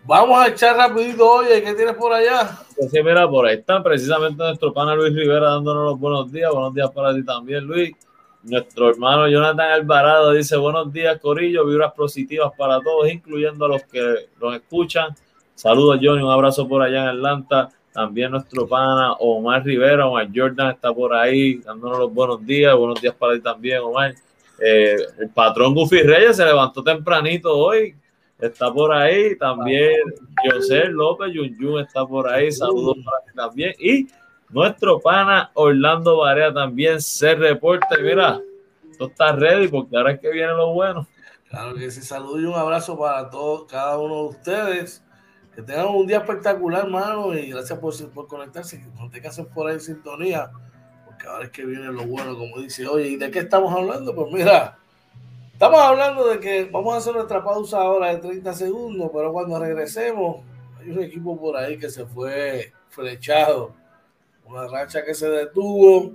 [0.05, 2.57] Vamos a echar rapidito, oye, ¿qué tienes por allá?
[2.75, 6.51] Pues sí, mira, por ahí está precisamente nuestro pana Luis Rivera dándonos los buenos días.
[6.51, 7.91] Buenos días para ti también, Luis.
[8.41, 13.83] Nuestro hermano Jonathan Alvarado dice buenos días, Corillo, vibras positivas para todos, incluyendo a los
[13.83, 15.13] que nos escuchan.
[15.55, 17.69] Saludos, Johnny, un abrazo por allá en Atlanta.
[17.91, 22.73] También nuestro pana Omar Rivera, Omar Jordan está por ahí dándonos los buenos días.
[22.77, 24.15] Buenos días para ti también, Omar.
[24.57, 27.93] Eh, el patrón Goofy Reyes se levantó tempranito hoy.
[28.39, 29.99] Está por ahí también
[30.49, 32.53] José López Yun, está por ahí.
[32.53, 33.73] Saludos para ti también.
[33.79, 34.07] Y
[34.49, 37.95] nuestro pana Orlando Varea también se reporta.
[38.01, 38.41] Mira,
[38.89, 41.07] esto está ready porque ahora es que viene lo bueno.
[41.49, 45.03] Claro que sí, saludos y un abrazo para todos, cada uno de ustedes.
[45.55, 48.85] Que tengan un día espectacular, hermano, y gracias por, por conectarse.
[48.95, 50.51] No te casen por ahí en sintonía,
[51.05, 52.87] porque ahora es que viene lo bueno, como dice.
[52.87, 54.13] Oye, ¿y de qué estamos hablando?
[54.13, 54.77] Pues mira,
[55.51, 59.59] estamos hablando de que vamos a hacer nuestra pausa ahora de 30 segundos, pero cuando
[59.59, 60.45] regresemos,
[60.79, 63.73] hay un equipo por ahí que se fue flechado,
[64.49, 66.13] una racha que se detuvo,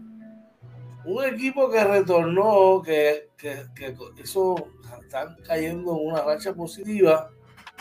[1.05, 4.57] un equipo que retornó, que, que, que eso,
[5.01, 7.31] están cayendo en una racha positiva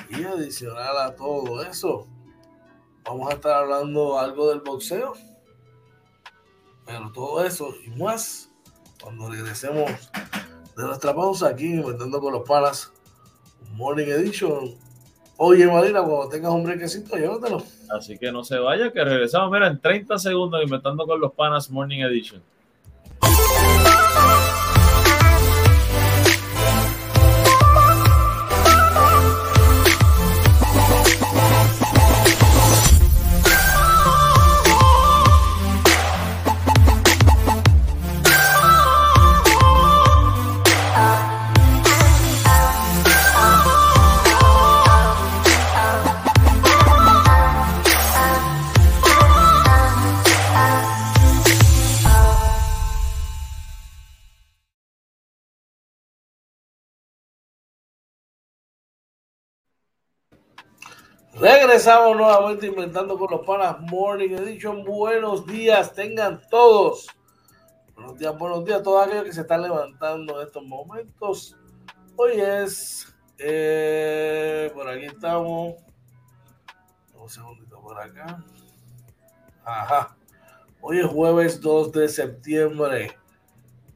[0.09, 2.07] y adicional a todo eso,
[3.03, 5.13] vamos a estar hablando algo del boxeo.
[6.85, 8.51] Pero todo eso y más
[9.01, 9.89] cuando regresemos
[10.75, 12.91] de nuestra pausa aquí, metiendo con los palas.
[13.71, 14.77] Morning Edition.
[15.45, 17.61] Oye, Marina, cuando tengas un brequecito, llévatelo.
[17.89, 21.69] Así que no se vaya, que regresamos, mira, en 30 segundos inventando con los panas
[21.69, 22.41] Morning Edition.
[61.35, 64.83] Regresamos nuevamente inventando con los panas Morning Edition.
[64.83, 67.07] Buenos días, tengan todos.
[67.95, 71.57] Buenos días, buenos días a todos aquellos que se están levantando en estos momentos.
[72.17, 75.75] Hoy es, eh, por aquí estamos.
[77.15, 78.43] Un segundito por acá.
[79.65, 80.15] Ajá.
[80.81, 83.17] Hoy es jueves 2 de septiembre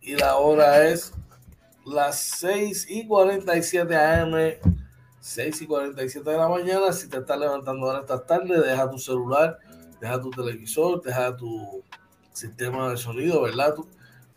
[0.01, 1.13] y la hora es
[1.85, 4.77] las 6 y 47 AM
[5.27, 6.93] 6 y 47 de la mañana.
[6.93, 9.59] Si te estás levantando ahora esta tarde, deja tu celular,
[9.99, 11.83] deja tu televisor, deja tu
[12.31, 13.75] sistema de sonido, ¿verdad?
[13.75, 13.85] Tu,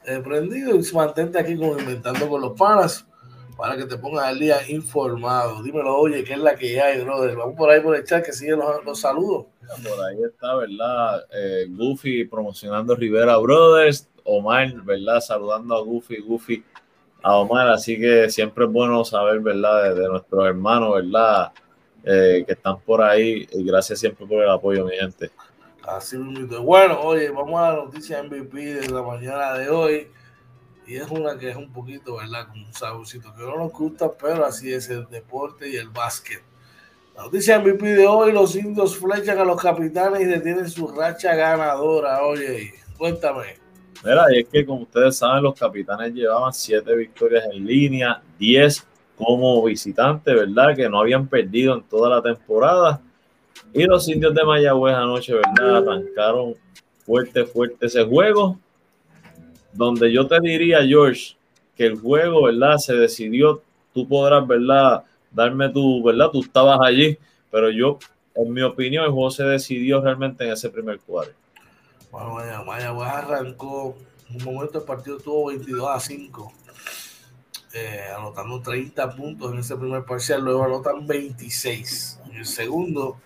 [0.04, 3.06] eh, prendido y mantente aquí con Inventando con los Panas
[3.56, 5.62] para que te pongas al día informado.
[5.62, 7.36] Dímelo, oye, ¿qué es la que hay, brother?
[7.36, 9.46] Vamos por ahí por el chat que siguen los, los saludos.
[9.60, 11.24] Por ahí está, ¿verdad?
[11.32, 15.20] Eh, Goofy promocionando Rivera Brothers, Omar, ¿verdad?
[15.20, 16.64] Saludando a Goofy, Goofy
[17.22, 19.94] a Omar, así que siempre es bueno saber, ¿verdad?
[19.94, 21.52] De, nuestros hermanos, ¿verdad?
[22.04, 25.30] Eh, que están por ahí y gracias siempre por el apoyo, mi gente.
[25.82, 26.62] Así mismo.
[26.62, 30.08] Bueno, oye, vamos a la noticia MVP de la mañana de hoy.
[30.86, 32.48] Y es una que es un poquito, ¿verdad?
[32.48, 36.42] Como un saborcito que no nos gusta, pero así es el deporte y el básquet.
[37.14, 41.34] La noticia MVP de hoy, los indios flechan a los capitanes y detienen su racha
[41.34, 42.22] ganadora.
[42.24, 43.69] Oye, cuéntame.
[44.02, 48.86] Mira, y es que como ustedes saben, los capitanes llevaban siete victorias en línea, 10
[49.16, 50.74] como visitantes, ¿verdad?
[50.74, 53.00] Que no habían perdido en toda la temporada.
[53.74, 55.76] Y los indios de Mayagüez anoche, ¿verdad?
[55.76, 56.54] Arrancaron
[57.04, 58.58] fuerte, fuerte ese juego.
[59.72, 61.36] Donde yo te diría, George,
[61.76, 62.78] que el juego, ¿verdad?
[62.78, 65.04] Se decidió, tú podrás, ¿verdad?
[65.30, 66.30] Darme tu, ¿verdad?
[66.32, 67.18] Tú estabas allí,
[67.50, 67.98] pero yo,
[68.34, 71.32] en mi opinión, el juego se decidió realmente en ese primer cuadro.
[72.10, 72.32] Bueno,
[72.64, 73.96] pues arrancó.
[74.28, 76.52] En un momento el partido tuvo 22 a 5,
[77.74, 80.42] eh, anotando 30 puntos en ese primer parcial.
[80.42, 82.20] Luego anotan 26.
[82.26, 83.16] En el segundo,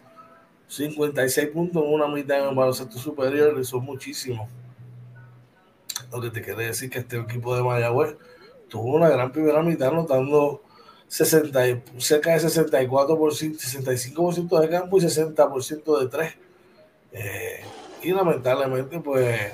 [0.68, 3.58] 56 puntos en una mitad en el baloncesto superior.
[3.58, 4.48] Es muchísimo.
[6.12, 8.16] Lo que te quiere decir que este equipo de Mayagüez
[8.68, 10.62] tuvo una gran primera mitad anotando
[11.08, 11.60] 60,
[11.98, 16.34] cerca de 64%, 65% de campo y 60% de 3.
[17.12, 17.64] Eh,
[18.04, 19.52] y lamentablemente pues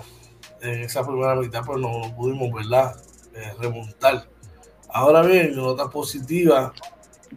[0.61, 2.97] en esa primera mitad pues no, pudimos verdad
[3.35, 4.27] eh, remontar
[4.89, 6.73] ahora bien nota positiva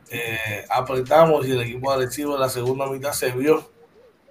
[0.10, 3.70] eh, apretamos y el equipo agresivo en la segunda mitad se vio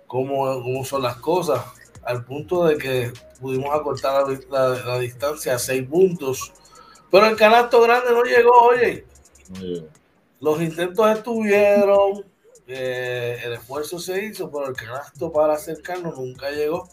[0.07, 1.63] cómo, cómo son las cosas
[2.05, 6.53] al punto de que pudimos acortar la, distancia a seis puntos.
[7.11, 9.05] Pero el canasto grande no llegó, oye.
[10.41, 12.25] Los intentos estuvieron,
[12.67, 16.89] eh, el esfuerzo se hizo, pero el canasto para acercarnos nunca llegó.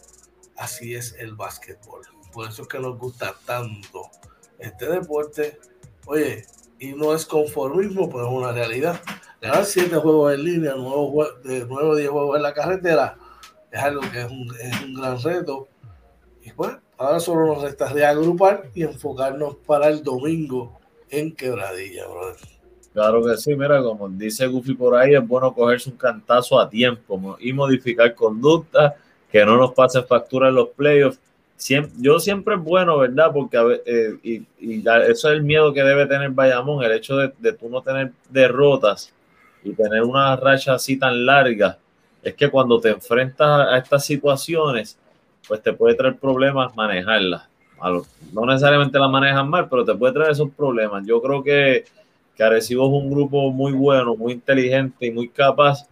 [0.56, 2.02] Así es el básquetbol.
[2.32, 4.10] Por eso es que nos gusta tanto
[4.58, 5.58] este deporte.
[6.06, 6.44] Oye,
[6.78, 9.00] y no es conformismo, pero es una realidad.
[9.40, 13.16] Ganar siete juegos en línea, de nueve o diez juegos en la carretera,
[13.70, 15.68] es algo que es un, es un gran reto.
[16.42, 22.59] Y pues, ahora solo nos resta reagrupar y enfocarnos para el domingo en quebradilla, brother.
[22.92, 26.68] Claro que sí, mira, como dice Goofy por ahí, es bueno cogerse un cantazo a
[26.68, 28.96] tiempo y modificar conducta,
[29.30, 31.20] que no nos pasen factura en los playoffs.
[31.56, 33.30] Siempre, yo siempre es bueno, ¿verdad?
[33.32, 37.52] Porque eh, y, eso es el miedo que debe tener Bayamón, el hecho de, de
[37.52, 39.12] tú no tener derrotas
[39.62, 41.78] y tener una racha así tan larga
[42.22, 44.98] es que cuando te enfrentas a estas situaciones,
[45.46, 47.48] pues te puede traer problemas manejarlas.
[48.32, 51.04] No necesariamente las manejan mal, pero te puede traer esos problemas.
[51.06, 51.84] Yo creo que,
[52.36, 55.86] que Arecibo es un grupo muy bueno, muy inteligente y muy capaz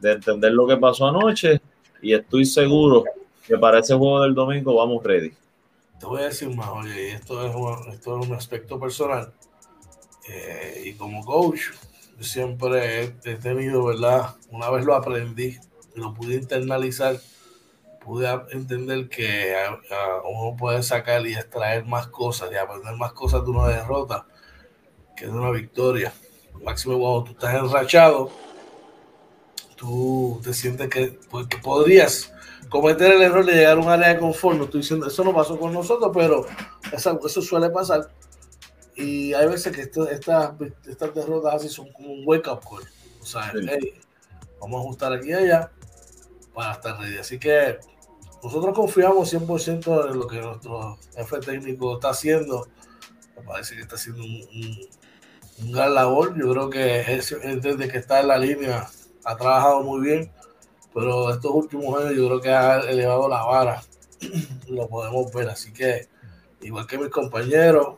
[0.00, 1.60] de entender lo que pasó anoche
[2.00, 3.04] y estoy seguro
[3.46, 5.32] que para ese juego del domingo vamos ready.
[5.98, 9.32] Te voy a decir más, oye, esto es un, esto es un aspecto personal.
[10.28, 11.70] Eh, y como coach,
[12.16, 14.36] yo siempre he tenido, ¿verdad?
[14.50, 15.56] Una vez lo aprendí,
[15.94, 17.18] lo pude internalizar,
[18.04, 19.54] pude entender que
[20.24, 24.26] uno puede sacar y extraer más cosas y aprender más cosas de una derrota
[25.18, 26.12] que de una victoria.
[26.62, 28.30] Máximo cuando tú estás enrachado,
[29.76, 32.32] tú te sientes que, pues, podrías
[32.68, 34.56] cometer el error de llegar a un área de confort.
[34.56, 36.46] No estoy diciendo, eso no pasó con nosotros, pero
[36.92, 38.10] eso, eso suele pasar.
[38.96, 40.54] Y hay veces que estas,
[40.86, 42.88] estas derrotas así son como un wake up call.
[43.20, 43.52] O sea,
[44.60, 45.70] vamos a ajustar aquí y allá
[46.52, 47.18] para estar ready.
[47.18, 47.78] Así que
[48.42, 52.66] nosotros confiamos 100% en lo que nuestro jefe técnico está haciendo.
[53.36, 54.88] Me parece que está haciendo un,
[55.72, 56.36] gran labor.
[56.38, 57.20] Yo creo que
[57.60, 58.88] desde que está en la línea
[59.24, 60.32] ha trabajado muy bien,
[60.94, 63.82] pero estos últimos años yo creo que ha elevado la vara.
[64.68, 65.48] lo podemos ver.
[65.48, 66.08] Así que,
[66.62, 67.96] igual que mis compañeros,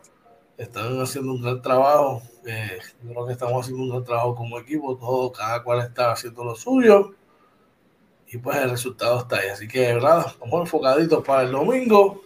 [0.56, 2.22] están haciendo un gran trabajo.
[2.46, 4.96] Eh, yo creo que estamos haciendo un gran trabajo como equipo.
[4.96, 7.14] Todo, cada cual está haciendo lo suyo
[8.32, 9.48] y pues el resultado está ahí.
[9.48, 10.26] Así que, ¿verdad?
[10.40, 12.22] Vamos enfocaditos para el domingo,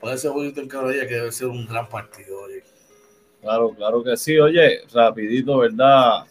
[0.00, 2.42] para ese jueguito en que debe ser un gran partido.
[2.42, 2.57] Oye.
[3.40, 4.38] Claro, claro que sí.
[4.38, 6.24] Oye, rapidito, ¿verdad?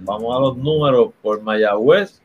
[0.00, 2.20] Vamos a los números por Mayagüez.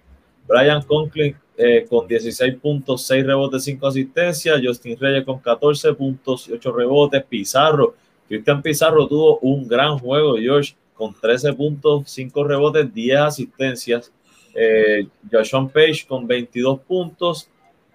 [0.47, 4.61] Brian Conklin eh, con 16 puntos, 6 rebotes, 5 asistencias.
[4.63, 7.23] Justin Reyes con 14 puntos y 8 rebotes.
[7.23, 7.95] Pizarro,
[8.27, 14.11] Cristian Pizarro tuvo un gran juego, George, con 13 puntos, 5 rebotes, 10 asistencias.
[14.53, 17.49] Eh, Joshon Page con 22 puntos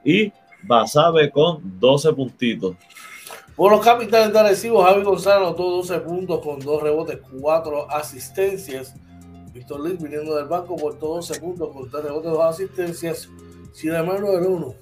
[0.04, 0.30] y
[0.62, 2.76] Basabe con 12 puntitos.
[3.60, 8.94] Por los capitales de Arecibo, Javi González anotó 12 puntos con 2 rebotes, 4 asistencias.
[9.52, 13.28] Víctor Liz viniendo del banco por 12 puntos con 3 rebotes, 2 asistencias.
[13.74, 14.74] Sin embargo, el 1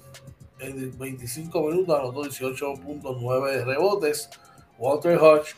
[0.59, 4.29] en 25 minutos anotó 18 puntos, 9 rebotes.
[4.77, 5.57] Walter Hodge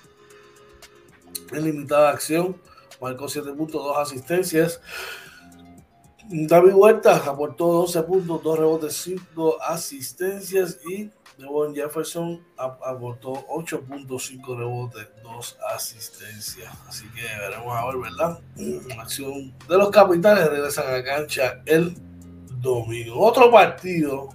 [1.52, 2.60] en limitada acción
[3.00, 4.82] marcó 7 puntos, 2 asistencias.
[6.28, 11.12] David Huerta aportó 12 puntos, 2 rebotes, 5 asistencias y
[11.42, 16.72] Devon Jefferson aportó 8 puntos, 5 rebotes, 2 asistencias.
[16.88, 18.40] Así que veremos a ver, ¿verdad?
[19.00, 21.96] acción de los capitales regresan a cancha el
[22.62, 23.20] domingo.
[23.20, 24.30] Otro partido.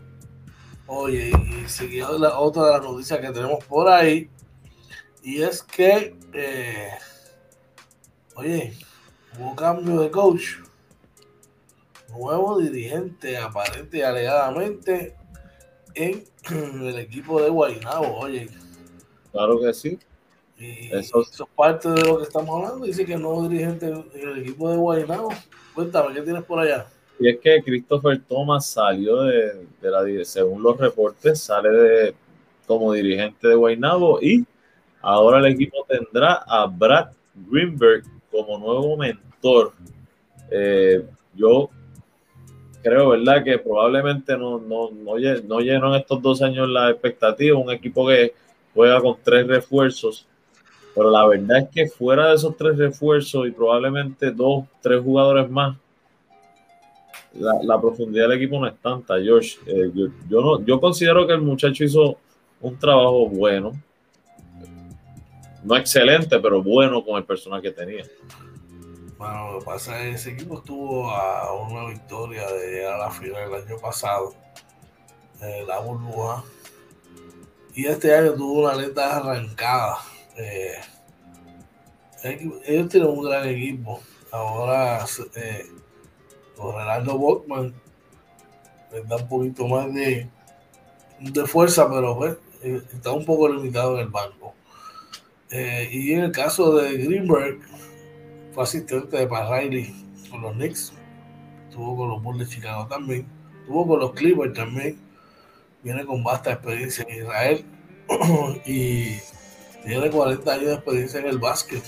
[0.89, 4.29] Oye, y siguiendo la otra de las noticias que tenemos por ahí.
[5.23, 6.91] Y es que, eh,
[8.35, 8.77] oye,
[9.39, 10.67] hubo cambio de coach
[12.17, 15.17] nuevo dirigente, aparente y alegadamente,
[15.95, 18.49] en el equipo de Guaynabo, oye.
[19.33, 19.99] Claro que sí.
[20.59, 22.87] eso, es parte de lo que estamos hablando.
[22.87, 25.29] Dice que el nuevo dirigente en el equipo de Guaynabo.
[25.75, 26.87] Cuéntame, ¿qué tienes por allá?
[27.19, 32.15] Y es que Christopher Thomas salió de, de la, según los reportes, sale de
[32.67, 34.45] como dirigente de Guaynabo y
[35.01, 39.73] ahora el equipo tendrá a Brad Greenberg como nuevo mentor.
[40.51, 41.71] Eh, yo
[42.87, 43.43] creo, ¿verdad?
[43.43, 47.59] Que probablemente no, no, no, no llenó en estos dos años la expectativa.
[47.59, 48.33] Un equipo que
[48.75, 50.27] juega con tres refuerzos.
[50.95, 55.51] Pero la verdad es que fuera de esos tres refuerzos y probablemente dos, tres jugadores
[55.51, 55.77] más,
[57.35, 59.59] la, profundidad del equipo no es tanta, George.
[59.67, 62.17] Eh, yo, no, yo considero que el muchacho hizo
[62.63, 63.73] un trabajo bueno.
[65.63, 68.05] No excelente, pero bueno con el personal que tenía.
[69.19, 72.99] Bueno, lo que pasa es que ese equipo estuvo a una victoria de llegar a
[73.07, 74.35] la final el año pasado.
[75.43, 76.43] eh, la burbuja.
[77.75, 79.99] Y este año tuvo una lenta arrancada.
[80.37, 80.75] Eh,
[82.23, 84.01] ellos tienen un gran equipo.
[84.33, 85.05] Ahora
[85.37, 85.67] eh,
[86.57, 87.75] con Renaldo Bockman
[88.93, 90.29] les da un poquito más de,
[91.21, 94.55] de fuerza, pero pues, eh, está un poco limitado en el banco.
[95.51, 97.61] Eh, y en el caso de Greenberg,
[98.57, 99.95] fue asistente de Pat Riley
[100.31, 100.95] con los Knicks,
[101.69, 103.29] estuvo con los Bulls de Chicago también,
[103.61, 104.99] estuvo con los Clippers también,
[105.83, 107.65] viene con vasta experiencia en Israel
[108.65, 109.19] y
[109.85, 111.83] tiene 40 años de experiencia en el básquet.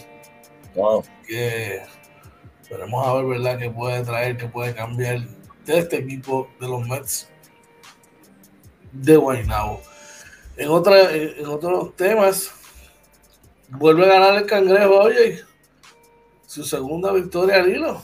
[0.74, 1.02] Wow.
[1.26, 1.80] Que
[2.60, 5.26] esperemos a ver, ¿verdad?, qué puede traer, qué puede cambiar
[5.64, 7.30] de este equipo de los Mets
[8.92, 9.80] de Guaynabo.
[10.58, 12.50] En, otra, en otros temas,
[13.70, 15.47] vuelve a ganar el cangrejo, oye,
[16.48, 18.02] su segunda victoria al hilo.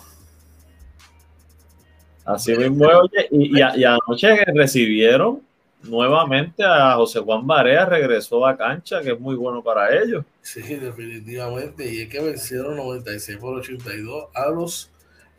[2.27, 5.43] Así mismo, oye, y, y, y anoche recibieron
[5.83, 10.27] nuevamente a José Juan Barea, regresó a cancha, que es muy bueno para ellos.
[10.43, 14.91] Sí, definitivamente, y es que vencieron 96 por 82 a los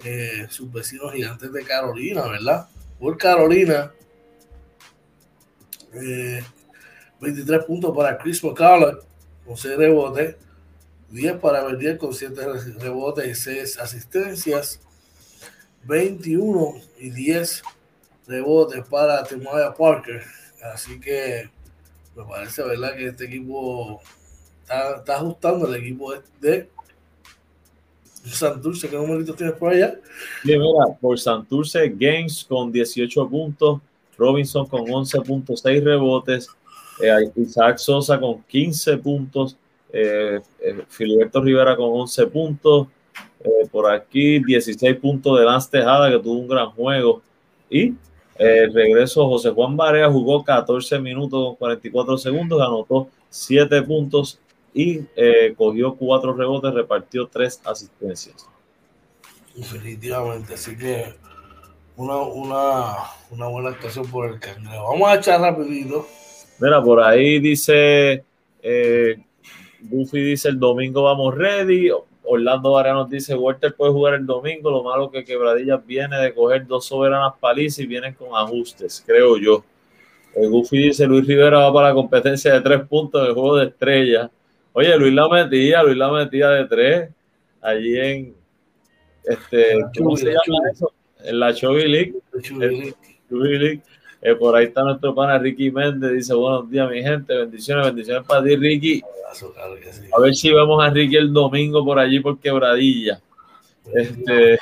[0.03, 2.67] eh, sus vecinos gigantes de Carolina, ¿verdad?
[2.99, 3.91] Por Carolina,
[5.93, 6.43] eh,
[7.21, 8.99] 23 puntos para Chris McCullough
[9.45, 10.37] con 6 rebotes,
[11.11, 12.41] 10 para Verdier con 7
[12.79, 14.79] rebotes y 6 asistencias,
[15.83, 17.63] 21 y 10
[18.27, 20.23] rebotes para Timaya Parker.
[20.73, 21.49] Así que
[22.15, 22.95] me parece, ¿verdad?
[22.95, 24.01] Que este equipo
[24.61, 26.69] está, está ajustando el equipo de
[28.31, 29.99] Santurce, ¿qué numeritos tienes por allá?
[30.43, 33.81] Bien, mira, por Santurce, Games con 18 puntos,
[34.17, 36.49] Robinson con 11.6 rebotes,
[37.01, 39.57] eh, Isaac Sosa con 15 puntos,
[39.97, 42.87] eh, eh, Filiberto Rivera con 11 puntos,
[43.39, 47.21] eh, por aquí 16 puntos de Lance Tejada, que tuvo un gran juego,
[47.69, 47.93] y
[48.37, 54.39] el regreso José Juan Barea jugó 14 minutos con 44 segundos, anotó 7 puntos
[54.73, 58.45] y eh, cogió cuatro rebotes, repartió tres asistencias.
[59.55, 61.13] Definitivamente, así que
[61.95, 62.95] una, una,
[63.31, 64.89] una buena actuación por el cangrejo.
[64.89, 66.05] Vamos a echar rapidito.
[66.59, 68.25] Mira, por ahí dice
[68.61, 69.23] eh,
[69.89, 71.89] Buffy dice el domingo vamos ready.
[72.23, 74.69] Orlando Varela nos dice Walter puede jugar el domingo.
[74.71, 79.37] Lo malo que Quebradillas viene de coger dos soberanas palizas y vienen con ajustes, creo
[79.37, 79.63] yo.
[80.35, 83.67] El Buffy dice Luis Rivera va para la competencia de tres puntos del juego de
[83.67, 84.29] estrellas.
[84.73, 87.09] Oye, Luis la metía, Luis la metía de tres,
[87.61, 88.35] allí en,
[89.23, 90.91] este, ¿cómo se llama eso?
[91.23, 92.13] En la Chovy League.
[93.29, 93.81] League.
[94.27, 98.25] Eh, por ahí está nuestro pana Ricky Méndez, dice buenos días mi gente, bendiciones, bendiciones
[98.25, 99.03] para ti Ricky.
[100.11, 103.21] A ver si vemos a Ricky el domingo por allí por Quebradilla.
[103.93, 104.57] Este,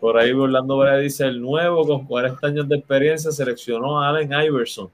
[0.00, 4.32] por ahí Orlando Brea dice el nuevo con 40 años de experiencia seleccionó a Allen
[4.32, 4.90] Iverson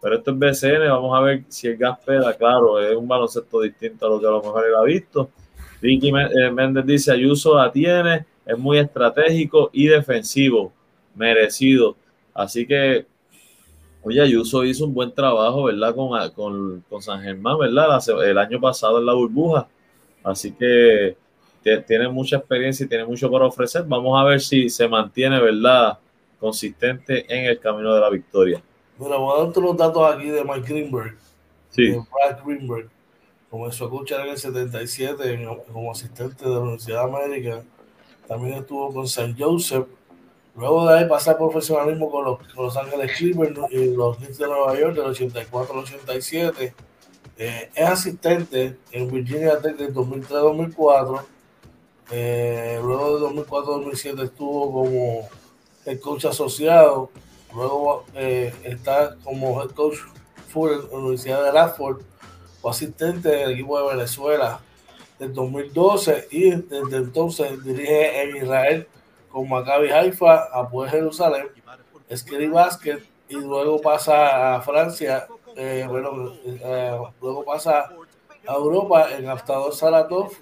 [0.00, 3.60] pero esto es BCN, vamos a ver si el gas peda, claro, es un baloncesto
[3.60, 5.30] distinto a lo que a lo mejor él ha visto.
[5.80, 10.72] Ricky eh, Méndez dice, Ayuso la tiene, es muy estratégico y defensivo,
[11.16, 11.96] merecido.
[12.34, 13.06] Así que,
[14.02, 15.94] oye, Ayuso hizo un buen trabajo, ¿verdad?
[15.94, 18.00] Con, con, con San Germán, ¿verdad?
[18.24, 19.68] El año pasado en la burbuja.
[20.22, 21.16] Así que
[21.86, 23.84] tiene mucha experiencia y tiene mucho para ofrecer.
[23.86, 25.98] Vamos a ver si se mantiene, ¿verdad?
[26.38, 28.62] Consistente en el camino de la victoria.
[28.98, 31.16] Mira, voy a darte los datos aquí de Mike Greenberg.
[31.70, 31.90] Sí.
[31.90, 32.90] De Brad Greenberg.
[33.50, 37.62] Comenzó a escuchar en el 77 en, como asistente de la Universidad de América.
[38.26, 39.34] También estuvo con St.
[39.38, 39.86] Joseph.
[40.54, 44.46] Luego de ahí pasar profesionalismo con los, con los Ángeles Clippers y los Knicks de
[44.46, 46.74] Nueva York del 84 al 87.
[47.38, 51.22] Eh, es asistente en Virginia Tech del 2003-2004.
[52.10, 55.28] Eh, luego de 2004-2007 estuvo como
[55.86, 57.10] el coach asociado
[57.54, 59.98] Luego eh, está como head coach
[60.48, 62.00] full en la Universidad de Radford
[62.62, 64.60] o asistente del equipo de Venezuela
[65.18, 68.86] del 2012 y desde entonces dirige en Israel
[69.32, 71.48] con Maccabi Haifa, Apoel Jerusalén,
[72.14, 75.26] Skiri Basket y luego pasa a Francia,
[75.56, 77.90] eh, bueno, eh, luego pasa
[78.46, 80.32] a Europa en Aftador Saratov,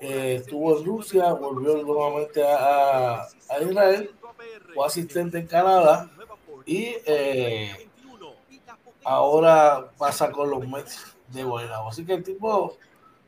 [0.00, 4.10] eh, estuvo en Rusia, volvió nuevamente a, a Israel,
[4.74, 6.10] fue asistente en Canadá
[6.66, 6.94] y
[9.04, 11.88] ahora pasa con los Mets de Guaynabo.
[11.88, 12.76] Así que el tipo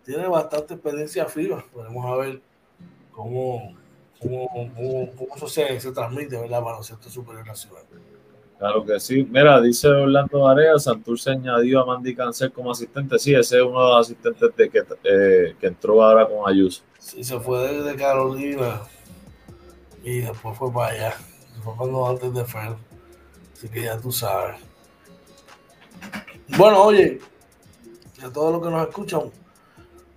[0.05, 1.65] tiene bastante experiencia fija.
[1.73, 2.41] Podemos ver
[3.11, 3.75] cómo,
[4.23, 6.63] cómo, cómo, cómo eso se, se transmite, ¿verdad?
[6.63, 7.83] Baloncesto superior nacional.
[8.63, 9.27] Claro que sí.
[9.29, 13.19] Mira, dice Orlando Varea, Santurce añadió a Mandy Cancel como asistente.
[13.19, 16.85] Sí, ese es uno de los asistentes de que, eh, que entró ahora con Ayuso.
[16.97, 18.83] Sí, se fue desde Carolina
[20.05, 21.17] y después fue para allá.
[21.53, 22.77] Se fue cuando antes de Fer.
[23.53, 24.61] Así que ya tú sabes.
[26.57, 27.19] Bueno, oye,
[28.25, 29.23] a todos los que nos escuchan,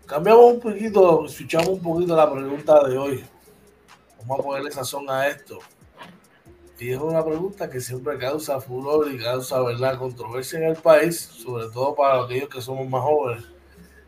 [0.05, 3.23] cambiamos un poquito, escuchamos un poquito la pregunta de hoy.
[4.27, 5.59] Vamos a ponerle sazón a esto.
[6.79, 9.97] Y es una pregunta que siempre causa furor y causa ¿verdad?
[9.97, 13.45] controversia en el país, sobre todo para aquellos que somos más jóvenes.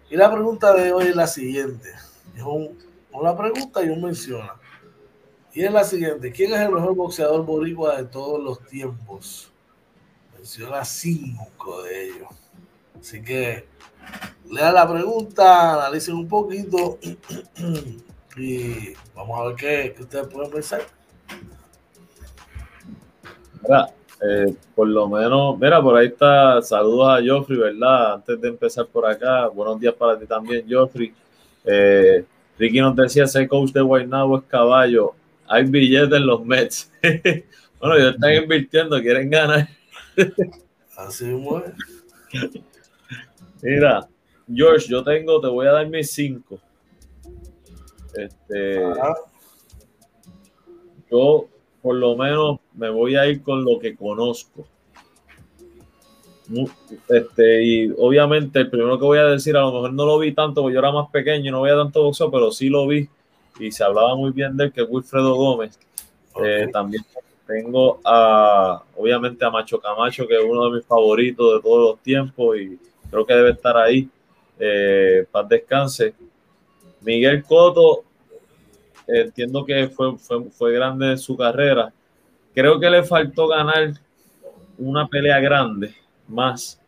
[0.10, 1.92] Y la pregunta de hoy es la siguiente.
[2.36, 2.44] Es
[3.12, 4.56] una pregunta y un menciona.
[5.54, 6.32] Y es la siguiente.
[6.32, 9.52] ¿Quién es el mejor boxeador boricua de todos los tiempos?
[10.36, 12.30] Menciona cinco de ellos.
[13.00, 13.66] Así que
[14.50, 16.98] lea la pregunta, analicen un poquito
[18.38, 20.82] y vamos a ver qué, qué ustedes pueden pensar.
[23.62, 23.88] Mira,
[24.22, 28.16] eh, por lo menos, mira, por ahí está, saludos a Joffrey, ¿verdad?
[28.16, 31.14] Antes de empezar por acá, buenos días para ti también, Joffrey.
[31.66, 32.26] Eh,
[32.58, 35.14] Ricky nos decía, ese coach de Guaynabo es caballo,
[35.48, 36.92] hay billetes en los Mets.
[37.80, 39.68] bueno, ellos están invirtiendo, quieren ganar.
[40.98, 41.74] Así mueve.
[43.62, 44.08] Mira,
[44.52, 46.60] George, yo tengo, te voy a dar mis cinco.
[48.18, 48.82] Este,
[51.10, 51.48] yo
[51.82, 54.66] por lo menos me voy a ir con lo que conozco.
[57.10, 60.34] Este, y obviamente el primero que voy a decir, a lo mejor no lo vi
[60.34, 63.08] tanto porque yo era más pequeño y no veía tanto boxeo, pero sí lo vi
[63.60, 65.80] y se hablaba muy bien de él, que es Wilfredo Gómez.
[66.44, 67.04] Eh, también
[67.46, 72.00] tengo a, obviamente a Macho Camacho, que es uno de mis favoritos de todos los
[72.00, 72.78] tiempos y
[73.10, 74.10] creo que debe estar ahí.
[74.60, 76.14] Eh, paz descanse.
[77.02, 78.04] Miguel Coto,
[79.08, 81.94] entiendo que fue, fue, fue grande en su carrera.
[82.54, 83.94] Creo que le faltó ganar
[84.78, 85.94] una pelea grande
[86.28, 86.82] más,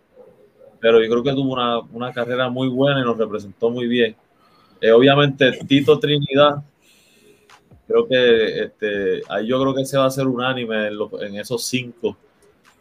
[0.79, 4.15] pero yo creo que tuvo una, una carrera muy buena y nos representó muy bien.
[4.81, 6.63] Eh, obviamente, Tito Trinidad,
[7.87, 11.65] creo que este, ahí yo creo que se va a hacer unánime en, en esos
[11.65, 12.17] cinco.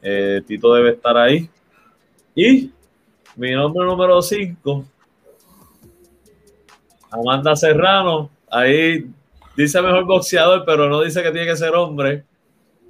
[0.00, 1.48] Eh, Tito debe estar ahí.
[2.34, 2.70] Y
[3.36, 4.84] mi nombre número cinco,
[7.10, 9.06] Amanda Serrano, ahí
[9.56, 12.24] dice mejor boxeador, pero no dice que tiene que ser hombre.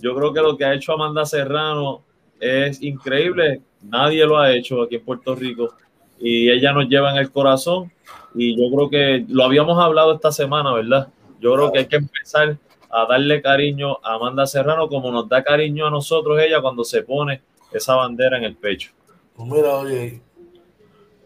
[0.00, 2.02] Yo creo que lo que ha hecho Amanda Serrano
[2.40, 3.60] es increíble.
[3.82, 5.74] Nadie lo ha hecho aquí en Puerto Rico
[6.20, 7.92] y ella nos lleva en el corazón.
[8.34, 11.08] Y yo creo que lo habíamos hablado esta semana, ¿verdad?
[11.40, 12.58] Yo creo que hay que empezar
[12.90, 17.02] a darle cariño a Amanda Serrano como nos da cariño a nosotros ella cuando se
[17.02, 17.42] pone
[17.72, 18.92] esa bandera en el pecho.
[19.34, 20.20] Pues mira, oye,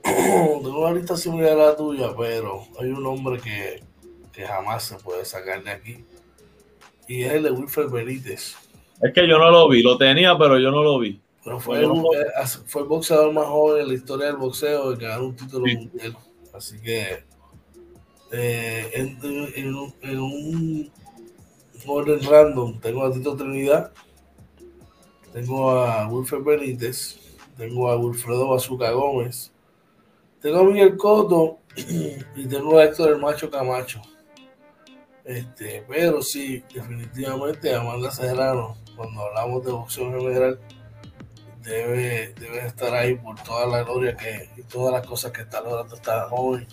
[0.02, 3.92] tengo una lista similar a la tuya, pero hay un hombre que
[4.32, 6.04] que jamás se puede sacar de aquí.
[7.06, 8.56] Y es el de Wilfred Benítez.
[9.00, 11.20] Es que yo no lo vi, lo tenía, pero yo no lo vi.
[11.44, 11.90] Pero fue, el,
[12.66, 16.16] fue el boxeador más joven en la historia del boxeo que ganó un título mundial.
[16.54, 17.24] Así que
[18.30, 19.18] eh, en,
[20.02, 20.90] en, un
[21.84, 23.92] orden random tengo a Tito Trinidad,
[25.32, 27.18] tengo a Wilfred Benítez,
[27.56, 29.51] tengo a Wilfredo Bazuca Gómez,
[30.42, 34.02] tengo a Miguel Coto y tengo a Héctor el Macho Camacho.
[35.24, 40.60] Este, pero sí, definitivamente Amanda Serrano, cuando hablamos de boxeo en general,
[41.62, 45.60] debe, debe estar ahí por toda la gloria que y todas las cosas que está
[45.60, 46.66] logrando esta joven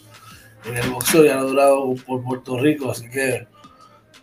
[0.65, 3.47] en el boxeo y ha durado por Puerto Rico, así que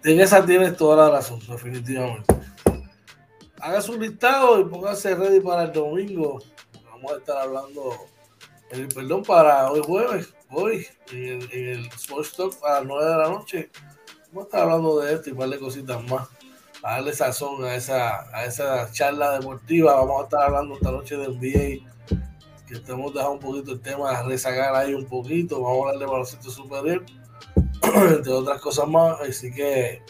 [0.05, 2.35] en esa tienes toda la razón, definitivamente.
[3.61, 6.41] Haga su listado y póngase ready para el domingo.
[6.85, 7.93] Vamos a estar hablando,
[8.71, 13.05] el, perdón, para hoy jueves, hoy, en el, en el Sports Talk a las 9
[13.05, 13.71] de la noche
[14.37, 16.29] Vamos a estar hablando de esto y de cositas más.
[16.83, 19.95] A darle sazón a esa, a esa charla deportiva.
[19.95, 21.89] Vamos a estar hablando esta noche del NBA.
[22.67, 25.63] Que estamos dejando un poquito el tema, rezagar ahí un poquito.
[25.63, 27.03] Vamos a hablar de baloncesto superior.
[27.83, 29.19] entre otras cosas más.
[29.23, 30.03] Así que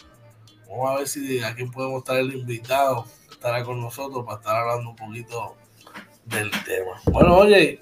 [0.68, 3.06] vamos a ver si aquí podemos estar el invitado.
[3.30, 5.54] Estará con nosotros para estar hablando un poquito
[6.24, 7.00] del tema.
[7.12, 7.80] Bueno, oye,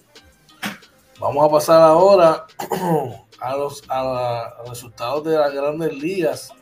[1.21, 2.47] vamos a pasar ahora
[3.41, 6.53] a los, a, resultados de las grandes ligas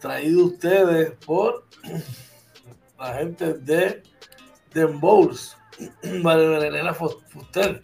[0.00, 1.66] traído ustedes por
[2.98, 4.02] la gente de
[4.72, 5.56] Den Bowls,
[6.02, 7.82] Elena Fuster.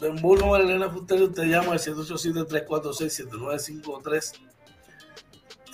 [0.00, 4.40] Den Bowls, Elena Fuster, usted llama al 787-346-7953.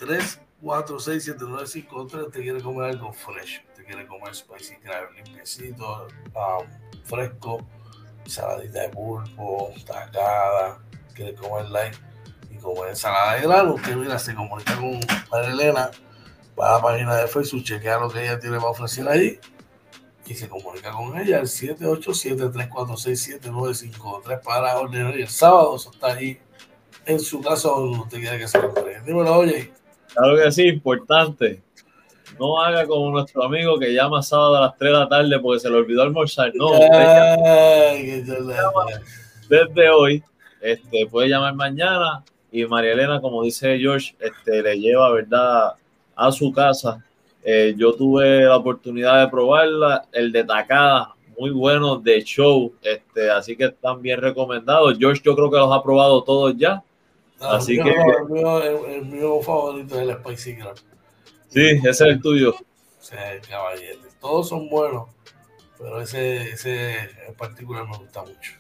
[0.01, 2.27] 346-7953.
[2.27, 6.09] Usted quiere comer algo fresh, usted quiere comer spicy crab, limpiecito,
[7.05, 7.65] fresco
[8.27, 10.79] saladita de pulpo, tacada,
[11.15, 11.95] quiere comer light
[12.51, 14.99] y comer ensalada de grano, usted mira, se comunica con
[15.31, 15.91] María Elena,
[16.59, 19.39] va a la página de Facebook, chequea lo que ella tiene para ofrecer ahí
[20.27, 26.39] y se comunica con ella al 787-346-7953 para ordenar y el sábado eso está ahí
[27.07, 28.75] en su casa donde usted quiere que se lo.
[29.05, 29.71] Dímelo, oye.
[30.15, 31.63] Claro que sí, importante.
[32.39, 35.61] No haga como nuestro amigo que llama sábado a las 3 de la tarde porque
[35.61, 36.53] se le olvidó almorzar.
[36.55, 36.71] No,
[39.49, 40.23] desde hoy,
[40.61, 45.75] este, puede llamar mañana y María Elena, como dice George, este, le lleva, ¿verdad?,
[46.17, 47.05] a su casa.
[47.43, 53.31] Eh, yo tuve la oportunidad de probarla, el de tacada, muy bueno de show, este,
[53.31, 54.97] así que están bien recomendados.
[54.99, 56.83] George, yo creo que los ha probado todos ya.
[57.41, 57.91] Ah, así que.
[57.91, 60.77] El mío, el, mío, favorito es el Spicy Crab.
[61.55, 62.57] Sí, ese es el tuyo.
[62.99, 63.15] Sí,
[63.49, 64.09] caballete.
[64.21, 65.09] Todos son buenos,
[65.79, 66.97] pero ese, ese
[67.29, 68.55] en particular me gusta mucho.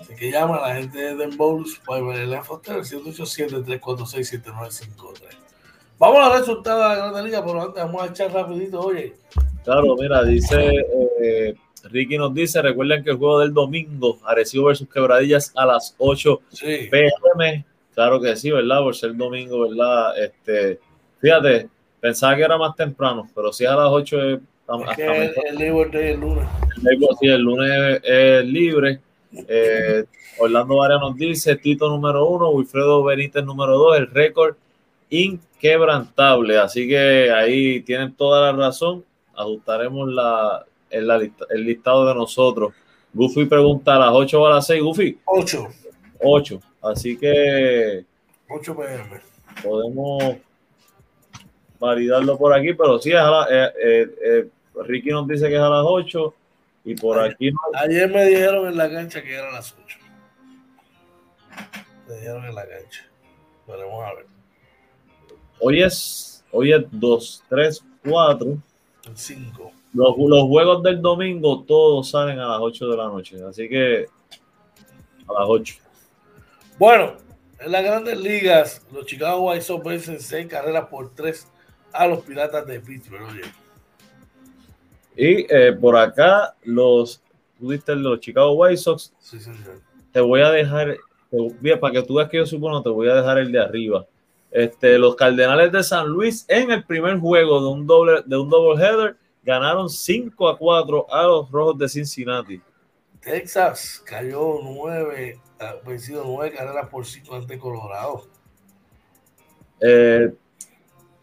[0.00, 5.12] Así que llama a la gente de Den Bowls para ver el Foster, 787-346-7953.
[5.98, 9.14] Vamos a los resultados de la Grande Liga, pero antes vamos a echar rapidito, oye.
[9.64, 10.84] Claro, mira, dice
[11.22, 11.54] eh,
[11.84, 16.40] Ricky nos dice, recuerden que el juego del domingo, Arecibo versus Quebradillas a las 8
[16.90, 17.64] pm.
[17.94, 18.80] Claro que sí, ¿verdad?
[18.80, 20.18] Por ser domingo, ¿verdad?
[20.22, 20.80] Este,
[21.20, 21.70] fíjate,
[22.00, 24.40] pensaba que era más temprano, pero si es a las 8 es,
[24.90, 26.44] es el, el, Labor Day el lunes.
[26.76, 29.00] El, sí, el lunes es libre.
[29.32, 30.04] Eh,
[30.38, 34.56] Orlando Varia nos dice, Tito número uno, Wilfredo Benítez número dos, el récord
[35.10, 36.58] inquebrantable.
[36.58, 39.04] Así que ahí tienen toda la razón.
[39.34, 42.72] Ajustaremos la, el, el listado de nosotros.
[43.12, 44.82] Goofy pregunta a las 8 o a las 6.
[44.82, 45.18] Goofy.
[45.24, 45.68] 8.
[46.20, 46.60] 8.
[46.82, 48.04] Así que.
[48.48, 49.20] 8 pm.
[49.62, 50.36] Podemos
[51.78, 54.50] validarlo por aquí, pero sí, es a la, eh, eh, eh,
[54.84, 56.34] Ricky nos dice que es a las 8
[56.84, 57.50] y por aquí.
[57.74, 59.98] Ayer me dijeron en la cancha que era a las 8.
[62.08, 63.06] Me dijeron en la cancha.
[63.66, 64.26] Veremos a ver.
[65.60, 68.58] Hoy es, hoy es 2, 3, 4.
[69.14, 69.72] 5.
[69.94, 74.06] Los, los, juegos del domingo todos salen a las 8 de la noche, así que
[75.26, 75.74] a las 8.
[76.78, 77.14] Bueno,
[77.58, 81.48] en las grandes ligas, los Chicago White Sox vencen 6 carreras por 3
[81.96, 83.22] a los Piratas de Pittsburgh.
[83.22, 83.42] Oye.
[85.16, 87.22] Y eh, por acá, los,
[87.58, 89.12] tú diste los Chicago White Sox.
[89.18, 89.80] Sí, señor.
[90.12, 90.96] Te voy a dejar,
[91.30, 94.06] te, para que tú veas que yo supongo, te voy a dejar el de arriba.
[94.50, 98.48] Este, los Cardenales de San Luis en el primer juego de un doble de un
[98.48, 102.60] double header ganaron 5 a 4 a los Rojos de Cincinnati.
[103.20, 108.26] Texas cayó 9, ah, vencido 9 carreras por 5 ante Colorado.
[109.80, 110.32] Eh,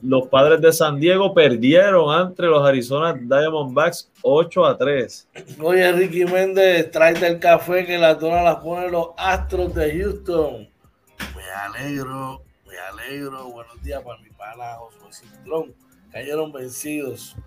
[0.04, 5.30] los padres de San Diego perdieron ante los Arizona Diamondbacks 8 a 3.
[5.62, 10.70] Oye, Ricky Méndez, tráete el café que la dona las ponen los Astros de Houston.
[11.36, 13.46] Me alegro, me alegro.
[13.50, 15.74] Buenos días para mi pana Josué Cintrón.
[16.12, 17.38] Cayeron vencidos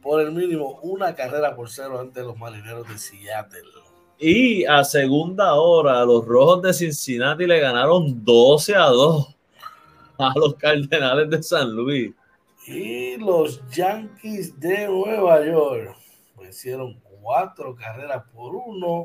[0.00, 3.60] por el mínimo una carrera por cero ante los marineros de Seattle.
[4.18, 9.37] Y a segunda hora, los rojos de Cincinnati le ganaron 12 a 2
[10.18, 12.12] a los Cardenales de San Luis.
[12.66, 15.96] Y los Yankees de Nueva York
[16.38, 19.04] vencieron cuatro carreras por uno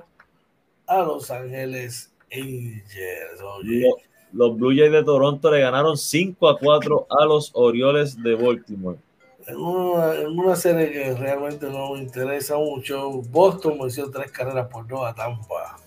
[0.86, 3.39] a Los Ángeles Angels.
[3.39, 3.95] Los,
[4.34, 8.97] los Blue Jays de Toronto le ganaron 5 a 4 a los Orioles de Baltimore
[9.47, 15.05] en una, serie que realmente no me interesa mucho, Boston venció tres carreras por dos
[15.05, 15.78] a Tampa.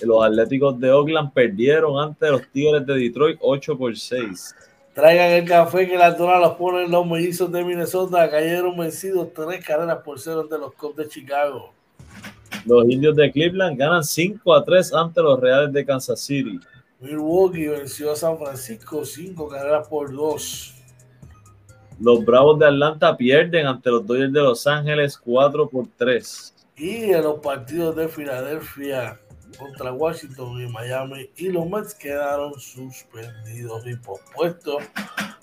[0.00, 4.54] Los Atléticos de Oakland perdieron ante los Tigres de Detroit 8 por 6.
[4.94, 8.28] Traigan el café que la dona los ponen los mellizos de Minnesota.
[8.28, 11.72] Cayeron vencidos tres carreras por cero ante los Cubs de Chicago.
[12.64, 16.58] Los indios de Cleveland ganan 5 a 3 ante los Reales de Kansas City.
[17.00, 20.74] Milwaukee venció a San Francisco 5 carreras por 2.
[22.00, 26.54] Los Bravos de Atlanta pierden ante los Dodgers de Los Ángeles 4 por 3.
[26.76, 29.18] Y en los partidos de Filadelfia
[29.58, 34.82] contra Washington y Miami y los Mets quedaron suspendidos y pospuestos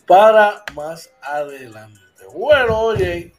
[0.08, 2.00] para más adelante.
[2.34, 3.34] Bueno, oye,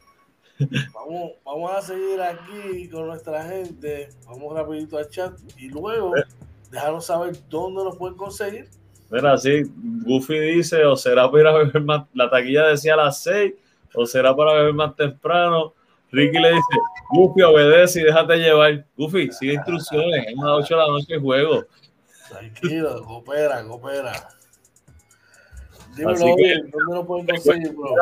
[0.93, 4.09] vamos, vamos a seguir aquí con nuestra gente.
[4.25, 6.23] Vamos rapidito al chat y luego eh.
[6.71, 8.69] dejaros saber dónde nos pueden conseguir
[9.09, 9.63] Mira, sí,
[10.05, 13.53] Goofy dice, o será para ir a beber más, la taquilla decía a las 6,
[13.93, 15.73] o será para beber más temprano.
[16.11, 16.77] Ricky le dice,
[17.09, 18.85] Goofy, obedece y déjate llevar.
[18.97, 21.65] Goofy, sigue instrucciones, es las 8 de la noche el juego.
[22.29, 24.29] Tranquilo, coopera, coopera.
[25.95, 27.95] Dímelo, bien, ¿dónde lo pueden conseguir, bro?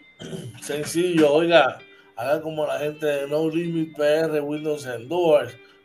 [0.62, 1.80] Sencillo, oiga,
[2.16, 5.10] haga como la gente de No Limit PR, Windows and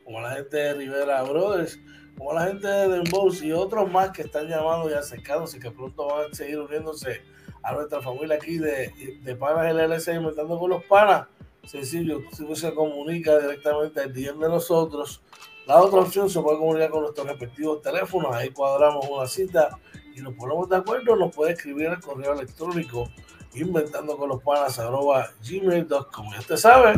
[0.04, 1.78] como la gente de Rivera Brothers,
[2.16, 6.06] como la gente de Dembows y otros más que están llamando y acercándose, que pronto
[6.06, 7.22] van a seguir uniéndose
[7.62, 11.26] a nuestra familia aquí de, de Panas LLC, Inventando con los Panas
[11.66, 15.22] sencillo, si se comunica directamente al DM de nosotros.
[15.66, 19.78] La otra opción se puede comunicar con nuestros respectivos teléfonos, ahí cuadramos una cita
[20.14, 23.08] y nos ponemos de acuerdo, nos puede escribir al correo electrónico
[23.54, 26.32] inventando con los panas arroba gmail.com.
[26.32, 26.94] Ya usted sabe,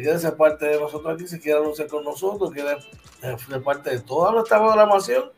[0.00, 2.76] quiere ser parte de nosotros aquí, si quiere anunciar con nosotros, quiere
[3.20, 5.30] ser parte de toda nuestra programación,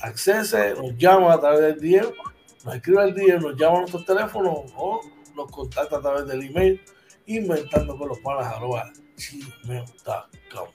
[0.00, 2.12] accese, nos llama a través del DM,
[2.64, 5.00] nos escribe al DM, nos llama a nuestros teléfonos o
[5.34, 6.80] nos contacta a través del email
[7.26, 10.68] inventando con los panas arroba gmail.com.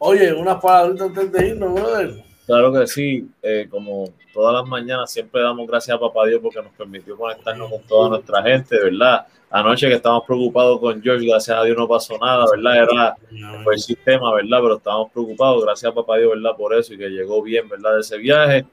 [0.00, 2.27] Oye, unas palabritas antes de irnos, brother.
[2.48, 6.62] Claro que sí, eh, como todas las mañanas siempre damos gracias a Papá Dios porque
[6.62, 9.26] nos permitió conectarnos con toda nuestra gente, ¿verdad?
[9.50, 12.76] Anoche que estábamos preocupados con George, gracias a Dios no pasó nada, ¿verdad?
[12.84, 13.16] Era
[13.62, 14.60] fue el sistema, ¿verdad?
[14.62, 16.56] Pero estábamos preocupados, gracias a Papá Dios, ¿verdad?
[16.56, 17.96] Por eso y que llegó bien, ¿verdad?
[17.96, 18.64] De ese viaje.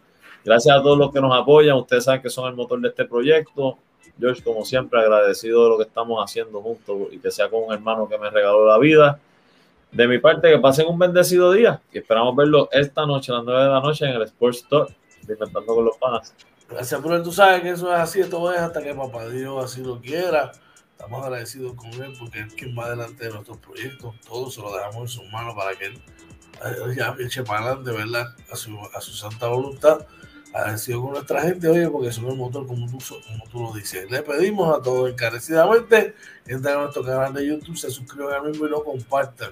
[0.46, 3.04] Gracias a todos los que nos apoyan, ustedes saben que son el motor de este
[3.04, 3.78] proyecto.
[4.18, 7.74] George, como siempre, agradecido de lo que estamos haciendo juntos y que sea con un
[7.74, 9.20] hermano que me regaló la vida.
[9.96, 13.46] De mi parte, que pasen un bendecido día y esperamos verlo esta noche a las
[13.46, 16.36] 9 de la noche en el Sports Store, Inventando con los Panas.
[16.70, 19.82] Gracias, pero tú sabes que eso es así, esto es hasta que papá Dios así
[19.82, 20.52] lo quiera.
[20.92, 24.14] Estamos agradecidos con él porque es quien va adelante de nuestros proyectos.
[24.28, 26.02] Todo se lo dejamos en sus manos para que él
[26.66, 28.36] eh, ya eche para adelante, ¿verdad?
[28.52, 30.06] A su, a su santa voluntad
[30.56, 34.10] agradecido con nuestra gente, oye, porque son el motor como tú, como tú lo dices.
[34.10, 36.16] Le pedimos a todos encarecidamente
[36.46, 39.52] que entren a nuestro canal de YouTube, se suscriban al mismo y lo compartan.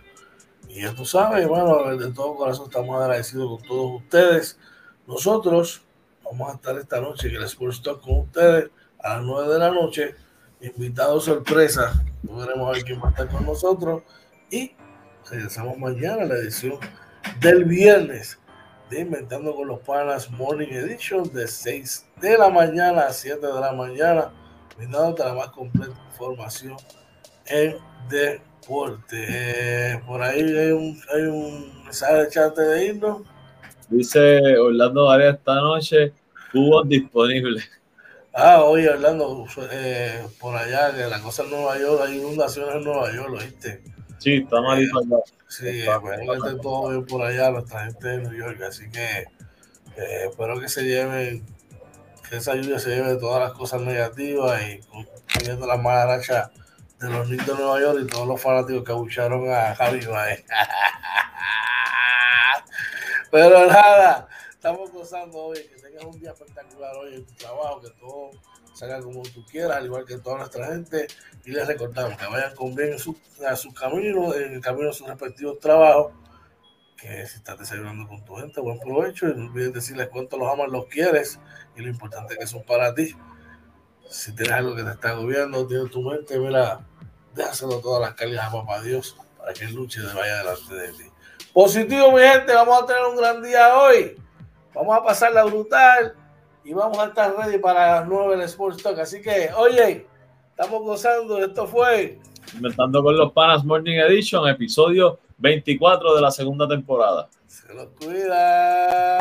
[0.73, 4.57] Y ya tú sabes, hermano, de todo corazón estamos agradecidos con todos ustedes.
[5.05, 5.83] Nosotros
[6.23, 9.59] vamos a estar esta noche en el Sports Talk con ustedes a las 9 de
[9.59, 10.15] la noche.
[10.61, 11.93] Invitados sorpresa.
[12.27, 14.01] A ver quién va a estar con nosotros.
[14.49, 14.75] Y
[15.29, 16.79] regresamos mañana a la edición
[17.39, 18.39] del viernes
[18.99, 23.71] Inventando con los Panas Morning Edition de 6 de la mañana a 7 de la
[23.71, 24.31] mañana,
[24.77, 26.77] brindándote la más completa información
[27.45, 27.77] en
[29.11, 33.21] Eh, por ahí hay un, hay un mensaje de chat de irnos.
[33.89, 36.13] Dice Orlando Arias esta noche,
[36.51, 37.69] cubos disponibles.
[38.33, 42.83] Ah, oye, Orlando, eh, por allá, que la cosa en Nueva York, hay inundaciones en
[42.83, 43.83] Nueva York, ¿lo viste?
[44.17, 45.23] Sí, está malito allá.
[45.47, 48.59] Sí, espero que esté todo bien por allá, nuestra gente de New York.
[48.63, 49.25] Así que
[49.97, 51.45] eh, espero que se lleven,
[52.27, 54.79] que esa lluvia se lleve todas las cosas negativas y
[55.43, 56.49] viendo la mala racha
[57.03, 60.45] de los Knicks de Nueva York y todos los fanáticos que abucharon a Javi Baez.
[63.31, 67.89] Pero nada, estamos gozando hoy, que tengas un día espectacular hoy en tu trabajo, que
[67.99, 68.31] todo
[68.73, 71.07] salga como tú quieras, al igual que toda nuestra gente.
[71.43, 74.93] Y les recordamos que vayan con bien su, a sus caminos, en el camino de
[74.93, 76.13] sus respectivos trabajos.
[76.95, 79.27] Que si estás desayunando con tu gente, buen provecho.
[79.27, 81.37] Y no olvides decirles cuánto los amas, los quieres
[81.75, 83.13] y lo importante que son para ti.
[84.09, 86.87] Si tienes algo que te está agobiando, tienes tu mente, mira,
[87.35, 91.03] déjaselo todas las calidades a papá Dios para que luche y vaya delante de ti.
[91.53, 94.15] Positivo, mi gente, vamos a tener un gran día hoy.
[94.73, 96.15] Vamos a pasarla brutal
[96.63, 98.97] y vamos a estar ready para las 9 del Sports Talk.
[98.99, 100.07] Así que, oye,
[100.49, 101.43] estamos gozando.
[101.43, 102.19] Esto fue
[102.53, 107.29] Inventando con los Panas Morning Edition, episodio 24 de la segunda temporada.
[107.47, 109.17] Se los cuida.